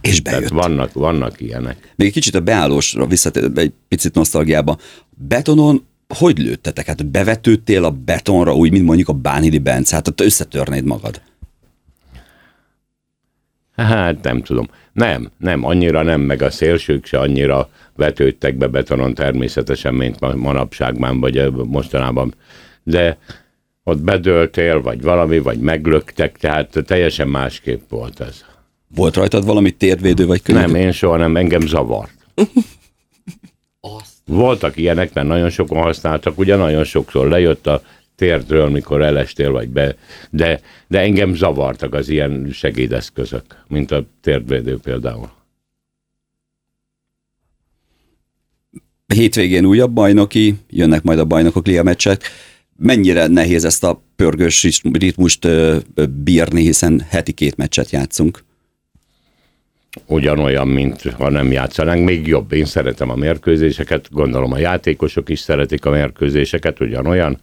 És 0.00 0.20
bejött. 0.20 0.38
Tehát 0.38 0.54
vannak, 0.64 0.92
vannak 0.92 1.40
ilyenek. 1.40 1.92
Még 1.96 2.06
egy 2.06 2.12
kicsit 2.12 2.34
a 2.34 2.40
beállósra 2.40 3.06
visszatér, 3.06 3.50
egy 3.54 3.72
picit 3.88 4.14
nosztalgiába. 4.14 4.78
Betonon 5.10 5.86
hogy 6.18 6.38
lőttetek? 6.38 6.86
Hát 6.86 7.06
bevetődtél 7.06 7.84
a 7.84 7.90
betonra, 7.90 8.54
úgy, 8.54 8.70
mint 8.70 8.84
mondjuk 8.84 9.08
a 9.08 9.12
Bánhidi 9.12 9.58
Bence, 9.58 9.94
hát 9.94 10.08
ott 10.08 10.20
összetörnéd 10.20 10.84
magad. 10.84 11.20
Hát 13.76 14.22
nem 14.22 14.42
tudom. 14.42 14.68
Nem, 14.92 15.30
nem, 15.38 15.64
annyira 15.64 16.02
nem, 16.02 16.20
meg 16.20 16.42
a 16.42 16.50
szélsők 16.50 17.04
se 17.04 17.18
annyira 17.18 17.68
vetődtek 17.96 18.56
be 18.56 18.66
betonon 18.66 19.14
természetesen, 19.14 19.94
mint 19.94 20.36
manapságban, 20.36 21.20
vagy 21.20 21.52
mostanában. 21.52 22.34
De 22.82 23.18
ott 23.82 24.00
bedöltél, 24.00 24.82
vagy 24.82 25.02
valami, 25.02 25.38
vagy 25.38 25.58
meglöktek, 25.58 26.38
tehát 26.38 26.82
teljesen 26.86 27.28
másképp 27.28 27.80
volt 27.88 28.20
ez. 28.20 28.44
Volt 28.94 29.16
rajtad 29.16 29.44
valami 29.44 29.70
térvédő, 29.70 30.26
vagy 30.26 30.42
könyv? 30.42 30.58
Nem, 30.58 30.74
én 30.74 30.92
soha 30.92 31.16
nem, 31.16 31.36
engem 31.36 31.66
zavart. 31.66 32.12
Voltak 34.24 34.76
ilyenek, 34.76 35.12
mert 35.12 35.26
nagyon 35.26 35.50
sokan 35.50 35.82
használtak, 35.82 36.38
ugye 36.38 36.56
nagyon 36.56 36.84
sokszor 36.84 37.28
lejött 37.28 37.66
a 37.66 37.82
térdről, 38.16 38.68
mikor 38.68 39.02
elestél 39.02 39.50
vagy 39.50 39.68
be, 39.68 39.96
de, 40.30 40.60
de 40.86 41.00
engem 41.00 41.34
zavartak 41.34 41.94
az 41.94 42.08
ilyen 42.08 42.48
segédeszközök, 42.52 43.44
mint 43.68 43.90
a 43.90 44.04
térdvédő 44.20 44.78
például. 44.78 45.30
Hétvégén 49.06 49.64
újabb 49.64 49.92
bajnoki, 49.92 50.54
jönnek 50.70 51.02
majd 51.02 51.18
a 51.18 51.24
bajnokok 51.24 51.66
liga 51.66 51.82
meccsek. 51.82 52.22
Mennyire 52.76 53.26
nehéz 53.26 53.64
ezt 53.64 53.84
a 53.84 54.02
pörgős 54.16 54.80
ritmust 54.92 55.48
bírni, 56.10 56.62
hiszen 56.62 57.00
heti 57.08 57.32
két 57.32 57.56
meccset 57.56 57.90
játszunk? 57.90 58.44
Ugyanolyan, 60.06 60.68
mint 60.68 61.02
ha 61.02 61.30
nem 61.30 61.52
játszanánk, 61.52 62.04
még 62.04 62.26
jobb. 62.26 62.52
Én 62.52 62.64
szeretem 62.64 63.10
a 63.10 63.14
mérkőzéseket, 63.14 64.08
gondolom 64.10 64.52
a 64.52 64.58
játékosok 64.58 65.28
is 65.28 65.38
szeretik 65.38 65.84
a 65.84 65.90
mérkőzéseket, 65.90 66.80
ugyanolyan. 66.80 67.38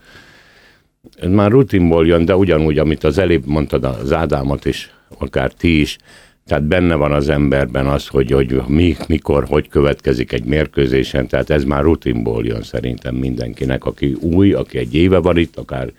Már 1.29 1.51
rutinból 1.51 2.07
jön, 2.07 2.25
de 2.25 2.35
ugyanúgy, 2.35 2.77
amit 2.77 3.03
az 3.03 3.17
elébb 3.17 3.45
mondtad 3.45 3.83
az 3.83 4.13
Ádámot 4.13 4.65
is, 4.65 4.93
akár 5.17 5.51
ti 5.51 5.79
is, 5.79 5.97
tehát 6.45 6.63
benne 6.63 6.95
van 6.95 7.11
az 7.11 7.29
emberben 7.29 7.87
az, 7.87 8.07
hogy, 8.07 8.31
hogy 8.31 8.61
mi, 8.67 8.95
mikor, 9.07 9.45
hogy 9.47 9.69
következik 9.69 10.31
egy 10.31 10.43
mérkőzésen, 10.43 11.27
tehát 11.27 11.49
ez 11.49 11.63
már 11.63 11.83
rutinból 11.83 12.45
jön 12.45 12.63
szerintem 12.63 13.15
mindenkinek, 13.15 13.85
aki 13.85 14.13
új, 14.19 14.53
aki 14.53 14.77
egy 14.77 14.95
éve 14.95 15.17
van 15.17 15.37
itt, 15.37 15.57
akár 15.57 15.91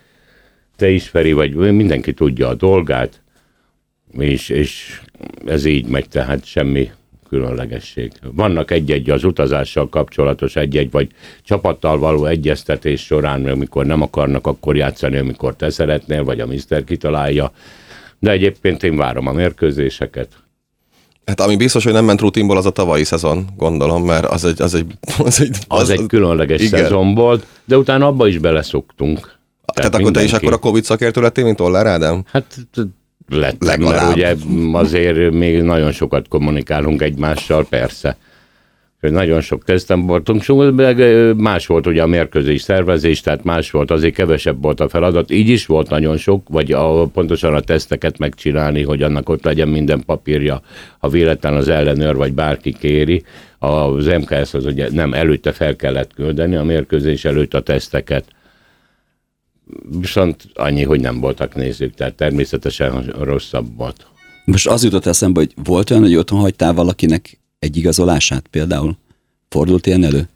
te 0.77 0.89
is, 0.89 1.09
Feri, 1.09 1.33
vagy 1.33 1.55
mindenki 1.55 2.13
tudja 2.13 2.49
a 2.49 2.55
dolgát, 2.55 3.21
és, 4.19 4.49
és 4.49 5.01
ez 5.47 5.65
így 5.65 5.87
megy, 5.87 6.09
tehát 6.09 6.45
semmi 6.45 6.91
különlegesség. 7.29 8.13
Vannak 8.33 8.71
egy-egy 8.71 9.11
az 9.11 9.25
utazással 9.25 9.89
kapcsolatos 9.89 10.57
egy-egy, 10.57 10.91
vagy 10.91 11.09
csapattal 11.43 11.99
való 11.99 12.25
egyeztetés 12.25 13.05
során, 13.05 13.47
amikor 13.47 13.87
nem 13.87 14.03
akarnak 14.03 14.47
akkor 14.47 14.77
játszani, 14.77 15.17
amikor 15.17 15.57
te 15.57 15.71
szeretnél, 15.71 16.25
vagy 16.25 16.41
a 16.41 16.47
Mister 16.47 16.85
kitalálja. 16.85 17.53
De 18.19 18.31
egyébként 18.31 18.83
én 18.83 18.97
várom 18.97 19.27
a 19.27 19.33
mérkőzéseket. 19.33 20.29
Hát 21.27 21.41
ami 21.41 21.57
biztos, 21.57 21.85
hogy 21.85 21.93
nem 21.93 22.05
ment 22.05 22.21
rutinból, 22.21 22.57
az 22.57 22.67
a 22.67 22.71
tavalyi 22.71 23.05
szezon, 23.05 23.47
gondolom, 23.57 24.05
mert 24.05 24.25
az 24.25 24.45
egy... 24.45 24.63
Az 24.63 24.75
egy, 24.75 24.87
az 25.19 25.41
egy, 25.41 25.57
az, 25.69 25.81
az 25.81 25.91
egy 25.91 26.07
különleges 26.07 26.61
igen. 26.61 26.81
szezon 26.81 27.15
volt, 27.15 27.47
de 27.65 27.77
utána 27.77 28.07
abba 28.07 28.27
is 28.27 28.39
beleszoktunk. 28.39 29.19
Tehát, 29.19 29.91
Tehát 29.91 29.95
akkor 29.95 30.11
te 30.11 30.23
is 30.23 30.33
akkor 30.33 30.53
a 30.53 30.59
Covid 30.59 30.85
szakértő 30.85 31.21
lettél, 31.21 31.45
mint 31.45 31.61
Ollár 31.61 31.87
Ádám? 31.87 32.25
Hát 32.27 32.57
lettem, 33.29 33.69
Legalább. 33.69 34.01
mert 34.01 34.17
ugye 34.17 34.35
azért 34.73 35.33
még 35.33 35.63
nagyon 35.63 35.93
sokat 35.93 36.29
kommunikálunk 36.29 37.03
egymással, 37.03 37.67
persze. 37.69 38.17
Nagyon 39.01 39.41
sok 39.41 39.65
tesztem 39.65 40.07
voltunk, 40.07 40.43
más 41.37 41.67
volt 41.67 41.87
ugye 41.87 42.03
a 42.03 42.07
mérkőzés 42.07 42.61
szervezés, 42.61 43.21
tehát 43.21 43.45
más 43.45 43.71
volt, 43.71 43.91
azért 43.91 44.15
kevesebb 44.15 44.63
volt 44.63 44.81
a 44.81 44.89
feladat. 44.89 45.31
Így 45.31 45.49
is 45.49 45.67
volt 45.67 45.91
nagyon 45.91 46.17
sok, 46.17 46.49
vagy 46.49 46.73
a, 46.73 47.07
pontosan 47.07 47.55
a 47.55 47.61
teszteket 47.61 48.19
megcsinálni, 48.19 48.83
hogy 48.83 49.03
annak 49.03 49.29
ott 49.29 49.45
legyen 49.45 49.69
minden 49.69 50.03
papírja, 50.07 50.61
ha 50.99 51.09
véletlen 51.09 51.55
az 51.55 51.69
ellenőr 51.69 52.17
vagy 52.17 52.33
bárki 52.33 52.73
kéri. 52.73 53.23
Az 53.59 54.07
MKS 54.07 54.55
az 54.55 54.65
ugye 54.65 54.89
nem 54.93 55.13
előtte 55.13 55.53
fel 55.53 55.77
kellett 55.77 56.15
küldeni 56.15 56.57
a 56.57 56.65
mérkőzés 56.65 57.25
előtt 57.25 57.55
a 57.55 57.61
teszteket 57.61 58.25
viszont 60.01 60.47
annyi, 60.55 60.83
hogy 60.83 61.01
nem 61.01 61.21
voltak 61.21 61.55
nézők, 61.55 61.95
tehát 61.95 62.15
természetesen 62.15 63.03
rosszabb 63.03 63.77
volt. 63.77 64.07
Most 64.45 64.67
az 64.67 64.85
jutott 64.85 65.07
eszembe, 65.07 65.41
hogy 65.41 65.55
volt 65.65 65.91
olyan, 65.91 66.03
hogy 66.03 66.17
otthon 66.17 66.41
hagytál 66.41 66.75
valakinek 66.75 67.39
egy 67.59 67.77
igazolását 67.77 68.47
például? 68.51 68.97
Fordult 69.49 69.87
ilyen 69.87 70.05
elő? 70.05 70.29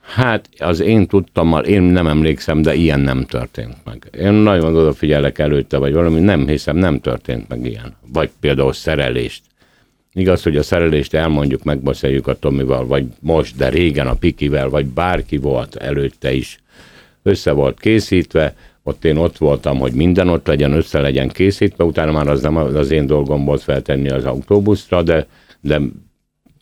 Hát 0.00 0.48
az 0.58 0.80
én 0.80 1.06
tudtam, 1.06 1.64
én 1.64 1.82
nem 1.82 2.06
emlékszem, 2.06 2.62
de 2.62 2.74
ilyen 2.74 3.00
nem 3.00 3.24
történt 3.24 3.76
meg. 3.84 4.08
Én 4.18 4.32
nagyon 4.32 4.76
odafigyelek 4.76 5.38
előtte, 5.38 5.76
vagy 5.76 5.92
valami, 5.92 6.20
nem 6.20 6.46
hiszem, 6.46 6.76
nem 6.76 7.00
történt 7.00 7.48
meg 7.48 7.64
ilyen. 7.64 7.96
Vagy 8.12 8.30
például 8.40 8.72
szerelést. 8.72 9.42
Igaz, 10.12 10.42
hogy 10.42 10.56
a 10.56 10.62
szerelést 10.62 11.14
elmondjuk, 11.14 11.62
megbeszéljük 11.62 12.26
a 12.26 12.38
Tomival, 12.38 12.86
vagy 12.86 13.06
most, 13.20 13.56
de 13.56 13.68
régen 13.68 14.06
a 14.06 14.14
Pikivel, 14.14 14.68
vagy 14.68 14.86
bárki 14.86 15.36
volt 15.36 15.76
előtte 15.76 16.32
is 16.32 16.58
össze 17.28 17.52
volt 17.52 17.80
készítve, 17.80 18.54
ott 18.82 19.04
én 19.04 19.16
ott 19.16 19.38
voltam, 19.38 19.78
hogy 19.78 19.92
minden 19.92 20.28
ott 20.28 20.46
legyen, 20.46 20.72
össze 20.72 21.00
legyen 21.00 21.28
készítve, 21.28 21.84
utána 21.84 22.12
már 22.12 22.28
az 22.28 22.40
nem 22.40 22.56
az 22.56 22.90
én 22.90 23.06
dolgom 23.06 23.44
volt 23.44 23.62
feltenni 23.62 24.10
az 24.10 24.24
autóbuszra, 24.24 25.02
de, 25.02 25.26
de 25.60 25.80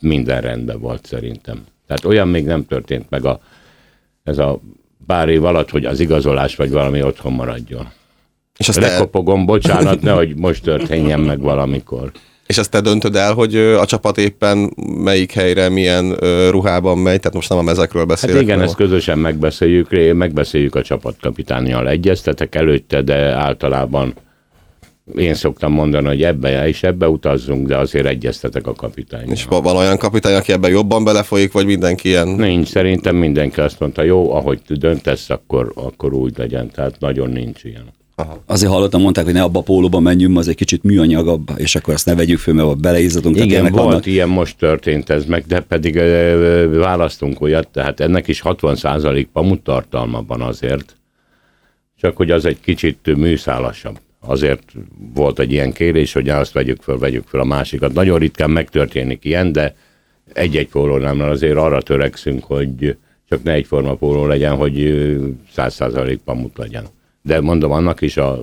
minden 0.01 0.41
rendben 0.41 0.79
volt 0.79 1.05
szerintem. 1.05 1.65
Tehát 1.87 2.05
olyan 2.05 2.27
még 2.27 2.45
nem 2.45 2.65
történt 2.65 3.09
meg 3.09 3.25
a, 3.25 3.41
ez 4.23 4.37
a 4.37 4.59
pár 5.05 5.29
év 5.29 5.43
alatt, 5.43 5.69
hogy 5.69 5.85
az 5.85 5.99
igazolás 5.99 6.55
vagy 6.55 6.71
valami 6.71 7.03
otthon 7.03 7.33
maradjon. 7.33 7.87
És 8.57 8.67
azt 8.67 8.79
Lekopogom, 8.79 9.45
bocsánat, 9.45 10.01
nehogy 10.11 10.35
most 10.35 10.63
történjen 10.63 11.19
meg 11.19 11.39
valamikor. 11.39 12.11
És 12.47 12.57
ezt 12.57 12.71
te 12.71 12.81
döntöd 12.81 13.15
el, 13.15 13.33
hogy 13.33 13.55
a 13.55 13.85
csapat 13.85 14.17
éppen 14.17 14.73
melyik 15.03 15.31
helyre, 15.31 15.69
milyen 15.69 16.13
ruhában 16.49 16.97
megy, 16.97 17.19
tehát 17.19 17.33
most 17.33 17.49
nem 17.49 17.57
a 17.57 17.61
mezekről 17.61 18.05
beszélek. 18.05 18.35
Hát 18.35 18.43
igen, 18.45 18.61
ezt 18.61 18.75
közösen 18.75 19.19
megbeszéljük, 19.19 20.13
megbeszéljük 20.13 20.75
a 20.75 20.81
csapatkapitányjal, 20.81 21.89
egyeztetek 21.89 22.55
előtte, 22.55 23.01
de 23.01 23.15
általában 23.15 24.13
én 25.15 25.33
szoktam 25.33 25.71
mondani, 25.71 26.07
hogy 26.07 26.23
ebbe 26.23 26.67
és 26.67 26.83
ebbe 26.83 27.09
utazzunk, 27.09 27.67
de 27.67 27.77
azért 27.77 28.05
egyeztetek 28.05 28.67
a 28.67 28.73
kapitányjal. 28.73 29.31
És 29.31 29.45
van 29.45 29.75
olyan 29.75 29.97
kapitány, 29.97 30.33
aki 30.33 30.51
ebben 30.51 30.71
jobban 30.71 31.03
belefolyik, 31.03 31.51
vagy 31.51 31.65
mindenki 31.65 32.07
ilyen? 32.07 32.27
Nincs, 32.27 32.67
szerintem 32.67 33.15
mindenki 33.15 33.59
azt 33.59 33.79
mondta, 33.79 34.03
jó, 34.03 34.33
ahogy 34.33 34.59
döntesz, 34.67 35.29
akkor, 35.29 35.71
akkor 35.75 36.13
úgy 36.13 36.37
legyen, 36.37 36.71
tehát 36.71 36.99
nagyon 36.99 37.29
nincs 37.29 37.63
ilyen. 37.63 37.95
Aha. 38.19 38.43
Azért 38.45 38.71
hallottam, 38.71 39.01
mondták, 39.01 39.25
hogy 39.25 39.33
ne 39.33 39.41
abba 39.41 39.59
a 39.59 39.63
pólóba 39.63 39.99
menjünk, 39.99 40.37
az 40.37 40.47
egy 40.47 40.55
kicsit 40.55 40.83
műanyagabb, 40.83 41.51
és 41.55 41.75
akkor 41.75 41.93
azt 41.93 42.05
ne 42.05 42.15
vegyük 42.15 42.39
föl, 42.39 42.53
mert 42.53 42.77
beleizzadunk. 42.77 43.35
Igen, 43.35 43.61
volt 43.61 43.75
vannak... 43.75 44.05
ilyen, 44.05 44.29
most 44.29 44.57
történt 44.57 45.09
ez 45.09 45.25
meg, 45.25 45.45
de 45.45 45.59
pedig 45.59 45.95
választunk 46.69 47.41
olyat, 47.41 47.67
tehát 47.67 47.99
ennek 47.99 48.27
is 48.27 48.41
60% 48.43 49.25
pamut 49.33 49.61
tartalma 49.61 50.23
van 50.27 50.41
azért, 50.41 50.97
csak 51.97 52.17
hogy 52.17 52.31
az 52.31 52.45
egy 52.45 52.59
kicsit 52.59 53.15
műszálasabb. 53.15 53.99
Azért 54.19 54.73
volt 55.13 55.39
egy 55.39 55.51
ilyen 55.51 55.71
kérés, 55.71 56.13
hogy 56.13 56.29
azt 56.29 56.51
vegyük 56.51 56.81
föl, 56.81 56.97
vegyük 56.97 57.27
föl 57.27 57.39
a 57.41 57.45
másikat. 57.45 57.93
Nagyon 57.93 58.19
ritkán 58.19 58.49
megtörténik 58.49 59.25
ilyen, 59.25 59.51
de 59.51 59.75
egy-egy 60.33 60.69
nem, 60.99 61.21
azért 61.21 61.57
arra 61.57 61.81
törekszünk, 61.81 62.43
hogy 62.43 62.97
csak 63.29 63.43
ne 63.43 63.51
egyforma 63.51 63.95
póló 63.95 64.25
legyen, 64.25 64.55
hogy 64.55 64.75
100% 65.55 66.17
pamut 66.25 66.57
legyen 66.57 66.95
de 67.27 67.41
mondom, 67.41 67.71
annak 67.71 68.01
is 68.01 68.17
a 68.17 68.39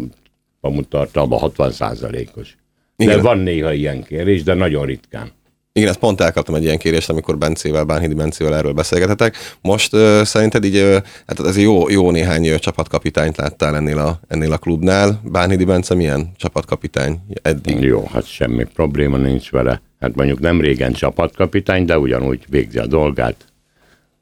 pamuttartalma 0.61 1.38
60 1.38 1.73
százalékos. 1.73 2.57
De 2.97 3.20
van 3.20 3.38
néha 3.38 3.73
ilyen 3.73 4.03
kérés, 4.03 4.42
de 4.42 4.55
nagyon 4.55 4.87
ritkán. 4.87 5.31
Igen, 5.73 5.88
ezt 5.88 5.99
pont 5.99 6.20
elkaptam 6.20 6.55
egy 6.55 6.62
ilyen 6.62 6.79
kérést, 6.79 7.11
amikor 7.11 7.38
Bencével, 7.38 7.85
Bánhidi 7.85 8.14
Bencével 8.14 8.55
erről 8.55 8.73
beszélgetetek. 8.73 9.37
Most 9.61 9.94
uh, 9.94 10.23
szerinted 10.23 10.64
így, 10.64 10.77
uh, 10.77 10.97
hát 11.27 11.40
ez 11.40 11.59
jó, 11.59 11.88
jó 11.88 12.11
néhány 12.11 12.49
uh, 12.49 12.55
csapatkapitányt 12.55 13.37
láttál 13.37 13.77
ennél 13.77 13.99
a, 13.99 14.20
ennél 14.29 14.53
a 14.53 14.59
klubnál. 14.59 15.20
Bánhidi 15.25 15.64
Bence 15.64 15.94
milyen 15.94 16.33
csapatkapitány 16.37 17.20
eddig? 17.42 17.81
Jó, 17.81 18.09
hát 18.12 18.27
semmi 18.27 18.64
probléma 18.64 19.16
nincs 19.16 19.51
vele. 19.51 19.83
Hát 20.01 20.14
mondjuk 20.14 20.40
nem 20.40 20.61
régen 20.61 20.92
csapatkapitány, 20.92 21.85
de 21.85 21.99
ugyanúgy 21.99 22.44
végzi 22.49 22.79
a 22.79 22.87
dolgát, 22.87 23.44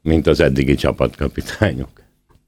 mint 0.01 0.27
az 0.27 0.39
eddigi 0.39 0.75
csapatkapitányok. 0.75 1.89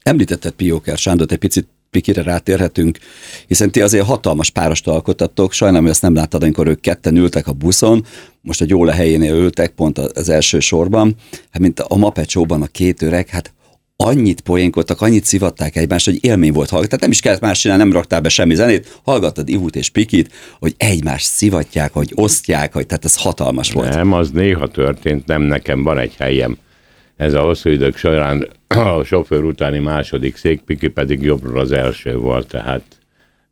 Említetted 0.02 0.52
Pióker 0.52 0.98
Sándort, 0.98 1.32
egy 1.32 1.38
picit 1.38 1.68
Pikire 1.96 2.22
rátérhetünk, 2.22 2.98
hiszen 3.46 3.70
ti 3.70 3.80
azért 3.80 4.06
hatalmas 4.06 4.50
párost 4.50 4.88
alkottattok, 4.88 5.52
sajnálom, 5.52 5.82
hogy 5.82 5.92
ezt 5.92 6.02
nem 6.02 6.14
láttad, 6.14 6.42
amikor 6.42 6.66
ők 6.66 6.80
ketten 6.80 7.16
ültek 7.16 7.46
a 7.46 7.52
buszon, 7.52 8.04
most 8.40 8.60
a 8.60 8.64
Gyóla 8.64 8.92
helyénél 8.92 9.34
ültek, 9.34 9.70
pont 9.70 9.98
az 9.98 10.28
első 10.28 10.60
sorban, 10.60 11.14
hát 11.50 11.62
mint 11.62 11.80
a 11.80 11.96
Mapecsóban 11.96 12.62
a 12.62 12.66
két 12.66 13.02
öreg, 13.02 13.28
hát 13.28 13.54
annyit 13.96 14.40
poénkodtak, 14.40 15.00
annyit 15.00 15.24
szivatták 15.24 15.76
egymást, 15.76 16.04
hogy 16.04 16.24
élmény 16.24 16.52
volt 16.52 16.70
hallgatni. 16.70 16.88
Tehát 16.88 17.00
nem 17.00 17.10
is 17.10 17.20
kellett 17.20 17.40
más 17.40 17.60
csinálni, 17.60 17.82
nem 17.82 17.92
raktál 17.92 18.20
be 18.20 18.28
semmi 18.28 18.54
zenét, 18.54 19.00
hallgattad 19.04 19.48
Ihut 19.48 19.76
és 19.76 19.90
Pikit, 19.90 20.32
hogy 20.58 20.74
egymást 20.76 21.26
szivatják, 21.26 21.92
hogy 21.92 22.12
osztják, 22.14 22.72
hogy 22.72 22.86
tehát 22.86 23.04
ez 23.04 23.16
hatalmas 23.16 23.72
volt. 23.72 23.94
Nem, 23.94 24.12
az 24.12 24.30
néha 24.30 24.68
történt, 24.68 25.26
nem 25.26 25.42
nekem 25.42 25.82
van 25.82 25.98
egy 25.98 26.14
helyem. 26.18 26.58
Ez 27.16 27.34
a 27.34 27.40
hosszú 27.40 27.70
idők 27.70 27.96
során 27.96 28.48
a 28.66 29.02
sofőr 29.04 29.44
utáni 29.44 29.78
második 29.78 30.36
szék, 30.36 30.60
Piki 30.60 30.88
pedig 30.88 31.22
jobbról 31.22 31.58
az 31.58 31.72
első 31.72 32.16
volt, 32.16 32.48
tehát 32.48 32.82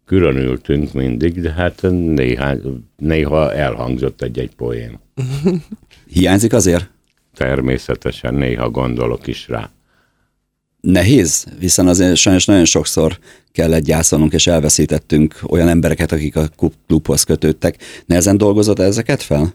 külön 0.06 0.36
ültünk 0.36 0.92
mindig, 0.92 1.40
de 1.40 1.52
hát 1.52 1.82
néha, 1.90 2.54
néha 2.96 3.54
elhangzott 3.54 4.22
egy-egy 4.22 4.54
poén. 4.54 4.98
Hiányzik 6.12 6.52
azért? 6.52 6.90
Természetesen 7.34 8.34
néha 8.34 8.70
gondolok 8.70 9.26
is 9.26 9.48
rá. 9.48 9.70
Nehéz, 10.80 11.46
hiszen 11.60 11.86
azért 11.86 12.16
sajnos 12.16 12.44
nagyon 12.44 12.64
sokszor 12.64 13.18
kellett 13.52 13.84
gyászolnunk, 13.84 14.32
és 14.32 14.46
elveszítettünk 14.46 15.38
olyan 15.46 15.68
embereket, 15.68 16.12
akik 16.12 16.36
a 16.36 16.48
klubhoz 16.86 17.22
kötődtek. 17.22 17.76
Nehezen 18.06 18.36
dolgozott 18.36 18.78
ezeket 18.78 19.22
fel? 19.22 19.54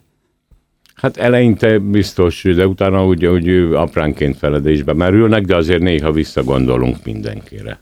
Hát 1.01 1.17
eleinte 1.17 1.77
biztos, 1.77 2.43
de 2.43 2.67
utána 2.67 3.05
úgy, 3.05 3.25
úgy 3.25 3.49
apránként 3.73 4.37
feledésbe 4.37 4.93
merülnek, 4.93 5.45
de 5.45 5.55
azért 5.55 5.81
néha 5.81 6.11
visszagondolunk 6.11 7.03
mindenkire. 7.03 7.79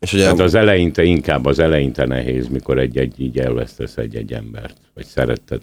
És 0.00 0.12
ugye, 0.12 0.26
Hát 0.26 0.38
az 0.38 0.54
eleinte 0.54 1.02
inkább 1.02 1.46
az 1.46 1.58
eleinte 1.58 2.06
nehéz, 2.06 2.48
mikor 2.48 2.78
egy-egy 2.78 3.20
így 3.20 3.38
elvesztesz 3.38 3.96
egy-egy 3.96 4.32
embert, 4.32 4.76
vagy 4.94 5.04
szeretted. 5.04 5.62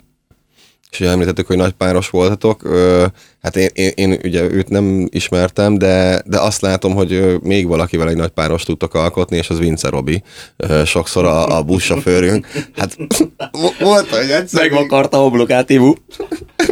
És 0.91 0.99
ugye 0.99 1.09
említettük, 1.09 1.47
hogy 1.47 1.57
nagy 1.57 1.71
páros 1.71 2.09
voltatok. 2.09 2.63
Ö, 2.63 3.05
hát 3.41 3.55
én, 3.55 3.69
én, 3.73 3.91
én, 3.95 4.19
ugye 4.23 4.43
őt 4.43 4.69
nem 4.69 5.07
ismertem, 5.11 5.77
de, 5.77 6.21
de 6.25 6.39
azt 6.39 6.61
látom, 6.61 6.93
hogy 6.93 7.37
még 7.41 7.67
valakivel 7.67 8.09
egy 8.09 8.15
nagy 8.15 8.29
páros 8.29 8.63
tudtok 8.63 8.93
alkotni, 8.93 9.37
és 9.37 9.49
az 9.49 9.59
Vince 9.59 9.89
Robi. 9.89 10.23
Ö, 10.57 10.81
sokszor 10.85 11.25
a, 11.25 11.57
a 11.57 11.63
buszsofőrünk. 11.63 12.47
Hát 12.75 12.97
vo- 13.51 13.79
volt, 13.79 14.09
hogy 14.09 14.29
egyszer... 14.29 14.61
Megvakarta 14.61 15.17
a 15.17 15.21
homlokát, 15.21 15.69
Ivu. 15.69 15.93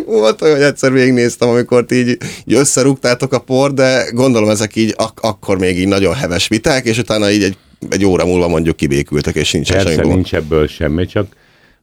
Volt 0.05 0.41
olyan, 0.41 0.55
hogy 0.55 0.65
egyszer 0.65 0.91
végignéztem, 0.91 1.49
amikor 1.49 1.85
ti 1.85 1.95
így, 1.95 2.17
így 2.45 2.53
összerúgtátok 2.57 3.33
a 3.33 3.39
por, 3.39 3.73
de 3.73 4.09
gondolom 4.13 4.49
ezek 4.49 4.75
így 4.75 4.93
ak- 4.97 5.19
akkor 5.19 5.57
még 5.57 5.77
így 5.79 5.87
nagyon 5.87 6.13
heves 6.13 6.47
viták, 6.47 6.85
és 6.85 6.97
utána 6.97 7.31
így 7.31 7.43
egy, 7.43 7.57
egy 7.89 8.05
óra 8.05 8.25
múlva 8.25 8.47
mondjuk 8.47 8.75
kibékültek, 8.75 9.35
és 9.35 9.51
nincs 9.51 9.71
Persze 9.71 9.87
semmi 9.89 10.01
gond. 10.01 10.13
nincs 10.13 10.33
ebből 10.33 10.67
semmi, 10.67 11.05
csak 11.05 11.27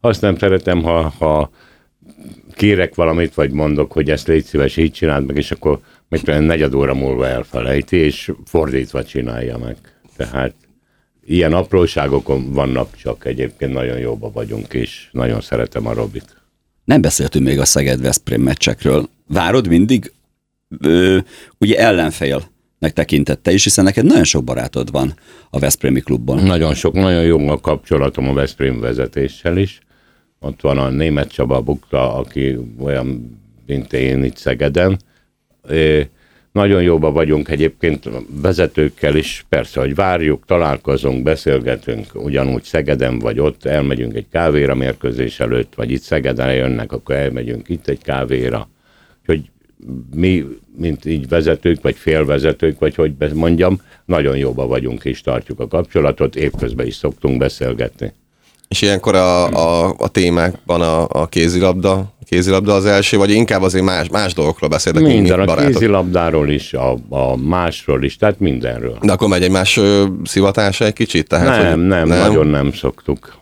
azt 0.00 0.20
nem 0.20 0.38
szeretem, 0.38 0.82
ha, 0.82 1.12
ha 1.18 1.50
kérek 2.54 2.94
valamit, 2.94 3.34
vagy 3.34 3.50
mondok, 3.50 3.92
hogy 3.92 4.10
ezt 4.10 4.26
légy 4.26 4.44
szíves, 4.44 4.76
így 4.76 4.92
csináld 4.92 5.26
meg, 5.26 5.36
és 5.36 5.50
akkor 5.50 5.80
mit 6.08 6.24
tudom, 6.24 6.42
negyed 6.42 6.74
óra 6.74 6.94
múlva 6.94 7.26
elfelejti, 7.26 7.96
és 7.96 8.32
fordítva 8.44 9.04
csinálja 9.04 9.58
meg. 9.58 9.76
Tehát 10.16 10.54
ilyen 11.24 11.52
apróságokon 11.52 12.52
vannak 12.52 12.96
csak 12.96 13.24
egyébként 13.24 13.72
nagyon 13.72 13.98
jóba 13.98 14.30
vagyunk, 14.30 14.74
és 14.74 15.08
nagyon 15.12 15.40
szeretem 15.40 15.86
a 15.86 15.92
Robit. 15.92 16.36
Nem 16.84 17.00
beszéltünk 17.00 17.46
még 17.46 17.58
a 17.58 17.64
Szeged-Veszprém 17.64 18.42
meccsekről. 18.42 19.08
Várod 19.28 19.68
mindig? 19.68 20.12
Ö, 20.78 21.18
ugye 21.58 21.78
ellenfélnek 21.78 22.92
tekintette 22.92 23.52
is, 23.52 23.64
hiszen 23.64 23.84
neked 23.84 24.04
nagyon 24.04 24.24
sok 24.24 24.44
barátod 24.44 24.90
van 24.90 25.14
a 25.50 25.58
Veszprémi 25.58 26.00
klubban. 26.00 26.42
Nagyon 26.42 26.74
sok, 26.74 26.94
nagyon 26.94 27.22
jó 27.22 27.48
a 27.48 27.60
kapcsolatom 27.60 28.28
a 28.28 28.32
Veszprém 28.32 28.80
vezetéssel 28.80 29.56
is. 29.56 29.80
Ott 30.44 30.60
van 30.60 30.78
a 30.78 30.88
német 30.88 31.32
Csaba 31.32 31.60
Bukta, 31.60 32.14
aki 32.14 32.58
olyan, 32.78 33.38
mint 33.66 33.92
én 33.92 34.24
itt 34.24 34.36
Szegeden. 34.36 34.98
Nagyon 36.52 36.82
jóba 36.82 37.12
vagyunk 37.12 37.48
egyébként 37.48 38.08
vezetőkkel 38.42 39.16
is, 39.16 39.46
persze, 39.48 39.80
hogy 39.80 39.94
várjuk, 39.94 40.44
találkozunk, 40.46 41.22
beszélgetünk, 41.22 42.06
ugyanúgy 42.14 42.62
Szegeden 42.62 43.18
vagy 43.18 43.40
ott, 43.40 43.64
elmegyünk 43.64 44.14
egy 44.14 44.26
kávéra 44.30 44.74
mérkőzés 44.74 45.40
előtt, 45.40 45.74
vagy 45.74 45.90
itt 45.90 46.02
Szegeden 46.02 46.54
jönnek, 46.54 46.92
akkor 46.92 47.14
elmegyünk 47.14 47.68
itt 47.68 47.88
egy 47.88 48.02
kávéra. 48.02 48.68
Hogy 49.26 49.50
mi, 50.14 50.44
mint 50.76 51.04
így 51.04 51.28
vezetők, 51.28 51.82
vagy 51.82 51.96
félvezetők, 51.96 52.78
vagy 52.78 52.94
hogy 52.94 53.14
mondjam, 53.34 53.80
nagyon 54.04 54.36
jóba 54.36 54.66
vagyunk 54.66 55.04
és 55.04 55.20
tartjuk 55.20 55.60
a 55.60 55.68
kapcsolatot, 55.68 56.36
évközben 56.36 56.86
is 56.86 56.94
szoktunk 56.94 57.38
beszélgetni. 57.38 58.12
És 58.74 58.82
ilyenkor 58.82 59.14
a, 59.14 59.46
a, 59.46 59.94
a 59.98 60.08
témákban 60.08 60.80
a, 60.80 61.06
a 61.08 61.26
kézilabda, 61.26 61.92
a 61.92 62.24
kézilabda 62.24 62.74
az 62.74 62.84
első, 62.84 63.16
vagy 63.16 63.30
inkább 63.30 63.62
azért 63.62 63.84
más, 63.84 64.08
más 64.08 64.34
dolgokról 64.34 64.70
beszélnek, 64.70 65.02
mint 65.02 65.14
Minden, 65.14 65.36
mint 65.38 65.48
a 65.48 65.52
barátok. 65.52 65.72
kézilabdáról 65.72 66.48
is, 66.50 66.72
a, 66.72 66.96
a 67.08 67.36
másról 67.36 68.04
is, 68.04 68.16
tehát 68.16 68.40
mindenről. 68.40 68.98
De 69.02 69.12
akkor 69.12 69.28
megy 69.28 69.42
egymás 69.42 69.80
szivatása 70.24 70.84
egy 70.84 70.92
kicsit? 70.92 71.28
Tehát, 71.28 71.46
nem, 71.46 71.78
hogy 71.78 71.86
nem, 71.86 72.08
nem, 72.08 72.18
nagyon 72.18 72.46
nem 72.46 72.72
szoktuk. 72.72 73.36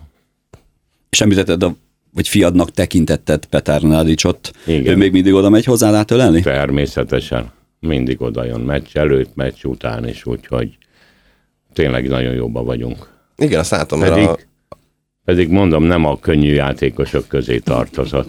És 1.11 1.21
említetted, 1.21 1.63
a, 1.63 1.75
vagy 2.15 2.29
fiadnak 2.29 2.71
tekintetted 2.71 3.45
Petár 3.45 3.83
Nádicsot. 3.83 4.51
Igen. 4.67 4.93
Ő 4.93 4.97
még 4.97 5.13
mindig 5.13 5.35
oda 5.35 5.49
megy 5.49 5.65
hozzá 5.65 5.95
átölelni? 5.95 6.41
Természetesen. 6.41 7.53
Mindig 7.81 8.21
oda 8.21 8.45
jön 8.45 8.61
meccs 8.61 8.97
előtt, 8.97 9.35
meccs 9.35 9.65
után 9.65 10.09
is, 10.09 10.27
úgyhogy 10.27 10.77
tényleg 11.73 12.09
nagyon 12.09 12.33
jóban 12.33 12.65
vagyunk. 12.65 13.11
Igen, 13.37 13.61
azt 13.61 13.71
látom, 13.71 13.99
mert 13.99 14.13
Pedig, 14.13 14.29
a, 14.29 14.39
pedig 15.25 15.49
mondom, 15.49 15.85
nem 15.85 16.05
a 16.05 16.19
könnyű 16.19 16.53
játékosok 16.53 17.29
közé 17.29 17.59
tartozott. 17.59 18.29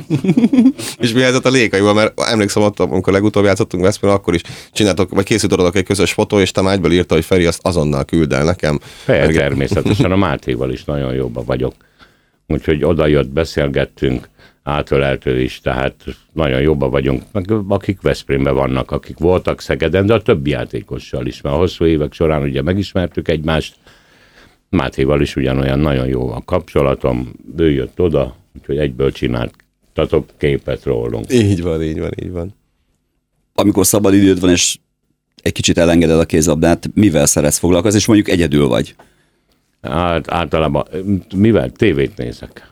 és 0.99 1.13
mi 1.13 1.21
helyzet 1.21 1.45
a 1.45 1.49
lékaival, 1.49 1.93
mert 1.93 2.19
emlékszem 2.21 2.63
ott, 2.63 2.79
amikor 2.79 3.13
legutóbb 3.13 3.43
játszottunk 3.43 3.83
Veszprém, 3.83 4.11
akkor 4.11 4.33
is 4.33 4.41
csináltok, 4.71 5.09
vagy 5.09 5.25
készítottatok 5.25 5.75
egy 5.75 5.83
közös 5.83 6.13
fotó, 6.13 6.39
és 6.39 6.51
te 6.51 6.71
egyből 6.71 6.91
írta, 6.91 7.13
hogy 7.13 7.25
Feri 7.25 7.45
azt 7.45 7.65
azonnal 7.67 8.05
küld 8.05 8.33
el 8.33 8.43
nekem. 8.43 8.79
Meg- 9.05 9.33
természetesen 9.33 10.11
a 10.11 10.15
Mátéval 10.15 10.71
is 10.71 10.83
nagyon 10.83 11.13
jóban 11.13 11.45
vagyok. 11.45 11.73
Úgyhogy 12.47 12.83
oda 12.83 13.07
jött, 13.07 13.29
beszélgettünk, 13.29 14.29
átöleltő 14.63 15.41
is, 15.41 15.61
tehát 15.61 16.03
nagyon 16.33 16.61
jóban 16.61 16.89
vagyunk, 16.89 17.23
meg 17.31 17.45
akik 17.67 18.01
Veszprémben 18.01 18.53
vannak, 18.53 18.91
akik 18.91 19.17
voltak 19.17 19.61
Szegeden, 19.61 20.05
de 20.05 20.13
a 20.13 20.21
többi 20.21 20.49
játékossal 20.49 21.25
is, 21.25 21.41
mert 21.41 21.55
a 21.55 21.57
hosszú 21.57 21.85
évek 21.85 22.13
során 22.13 22.41
ugye 22.41 22.61
megismertük 22.61 23.27
egymást, 23.27 23.75
Mátéval 24.73 25.21
is 25.21 25.35
ugyanolyan 25.35 25.79
nagyon 25.79 26.07
jó 26.07 26.31
a 26.31 26.41
kapcsolatom, 26.45 27.33
ő 27.57 27.71
jött 27.71 27.99
oda, 27.99 28.35
úgyhogy 28.57 28.77
egyből 28.77 29.11
csináltatok 29.11 30.29
képet 30.37 30.83
rólunk. 30.83 31.33
Így 31.33 31.61
van, 31.61 31.83
így 31.83 31.99
van, 31.99 32.11
így 32.23 32.31
van. 32.31 32.55
Amikor 33.55 33.85
szabad 33.85 34.13
időd 34.13 34.39
van, 34.39 34.49
és 34.49 34.77
egy 35.41 35.51
kicsit 35.51 35.77
elengeded 35.77 36.19
a 36.19 36.25
kézlabdát, 36.25 36.89
mivel 36.93 37.25
szeretsz 37.25 37.57
foglalkozni, 37.57 37.99
és 37.99 38.05
mondjuk 38.05 38.29
egyedül 38.29 38.67
vagy. 38.67 38.95
Hát 39.81 40.31
általában, 40.31 40.87
mivel 41.35 41.71
tévét 41.71 42.17
nézek. 42.17 42.71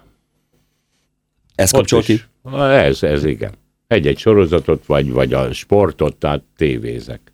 Ez 1.56 1.72
kapcsol 1.72 2.02
ki? 2.02 2.22
Ez, 2.54 3.04
ez 3.04 3.26
igen. 3.26 3.52
Egy-egy 3.88 4.18
sorozatot, 4.18 4.86
vagy, 4.86 5.12
vagy 5.12 5.34
a 5.34 5.54
sportot, 5.54 6.16
tehát 6.16 6.44
tévézek. 6.58 7.31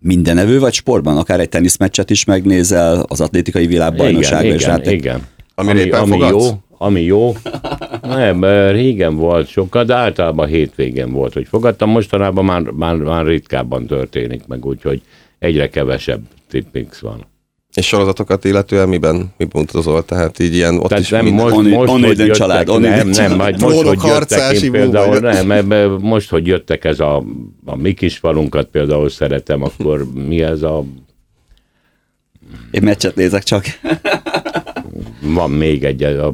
Mindenevő 0.00 0.58
vagy 0.58 0.72
sportban? 0.72 1.16
Akár 1.16 1.40
egy 1.40 1.48
teniszmeccset 1.48 2.10
is 2.10 2.24
megnézel, 2.24 3.04
az 3.08 3.20
atlétikai 3.20 3.66
világbajnokságra 3.66 4.44
igen, 4.44 4.56
is 4.56 4.62
igen, 4.62 4.76
rátek- 4.76 4.92
igen. 4.92 5.26
Amire 5.54 5.80
Ami, 5.80 5.90
ami 5.90 6.10
fogadsz? 6.10 6.44
jó, 6.48 6.50
ami 6.78 7.00
jó. 7.00 7.34
Nem, 8.02 8.44
régen 8.70 9.16
volt 9.16 9.48
sokkal, 9.48 9.84
de 9.84 9.94
általában 9.94 10.46
hétvégén 10.46 11.12
volt, 11.12 11.32
hogy 11.32 11.46
fogadtam. 11.48 11.90
Mostanában 11.90 12.44
már, 12.44 12.62
már, 12.62 12.94
már 12.96 13.26
ritkábban 13.26 13.86
történik 13.86 14.46
meg, 14.46 14.66
úgyhogy 14.66 15.02
egyre 15.38 15.68
kevesebb 15.68 16.20
tippix 16.48 17.00
van. 17.00 17.26
És 17.78 17.86
sorozatokat 17.86 18.44
illetően 18.44 18.88
miben, 18.88 19.32
miben 19.36 19.62
utazol? 19.62 20.04
Tehát 20.04 20.38
így 20.38 20.54
ilyen 20.54 20.78
ott 20.78 20.88
Tehát 20.88 21.02
is 21.04 21.10
nem 21.10 21.24
minden... 21.24 21.44
most, 21.44 21.56
Onni- 21.56 21.74
most 21.74 21.90
Onnéden 21.90 22.08
hogy 22.08 22.18
jöttek, 22.18 22.36
család, 22.36 22.68
Onnéden 22.68 22.96
nem, 22.96 23.06
nem, 23.08 23.12
család. 23.14 23.36
majd 23.36 23.60
most, 23.60 23.82
hogy 23.82 24.02
jöttek, 24.02 24.52
én 24.62 24.70
például, 24.70 25.18
nem, 25.18 25.50
ebbe 25.50 25.86
most, 25.86 26.30
hogy 26.30 26.46
jöttek 26.46 26.84
ez 26.84 27.00
a, 27.00 27.24
a 27.64 27.76
mi 27.76 27.94
kis 27.94 28.16
falunkat 28.18 28.66
például 28.66 29.08
szeretem, 29.08 29.62
akkor 29.62 30.12
mi 30.12 30.42
ez 30.42 30.62
a 30.62 30.84
Én 32.70 32.82
meccset 32.82 33.14
nézek 33.14 33.42
csak. 33.42 33.64
van 35.34 35.50
még 35.50 35.84
egy, 35.84 36.02
a, 36.02 36.32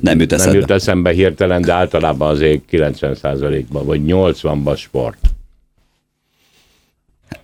Nem 0.00 0.20
jut 0.20 0.30
nem 0.30 0.38
eszedbe. 0.40 0.58
jut 0.58 0.70
eszembe 0.70 1.10
hirtelen, 1.10 1.62
de 1.62 1.72
általában 1.72 2.28
azért 2.28 2.62
90%-ban, 2.70 3.86
vagy 3.86 4.00
80-ban 4.06 4.76
sport. 4.78 5.18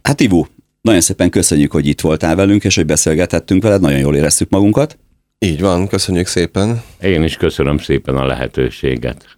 Hát 0.03 0.21
Ivu, 0.21 0.45
nagyon 0.89 1.03
szépen 1.03 1.31
köszönjük, 1.31 1.73
hogy 1.73 1.87
itt 1.87 2.01
voltál 2.01 2.37
velünk, 2.37 2.65
és 2.65 2.75
hogy 2.75 2.87
beszélgethettünk 2.87 3.63
veled, 3.63 3.81
nagyon 3.81 3.99
jól 3.99 4.17
éreztük 4.17 4.51
magunkat. 4.51 4.99
Így 5.39 5.61
van, 5.61 5.89
köszönjük 5.89 6.27
szépen. 6.27 6.83
Én 7.03 7.23
is 7.23 7.37
köszönöm 7.37 7.79
szépen 7.79 8.17
a 8.17 8.27
lehetőséget. 8.27 9.37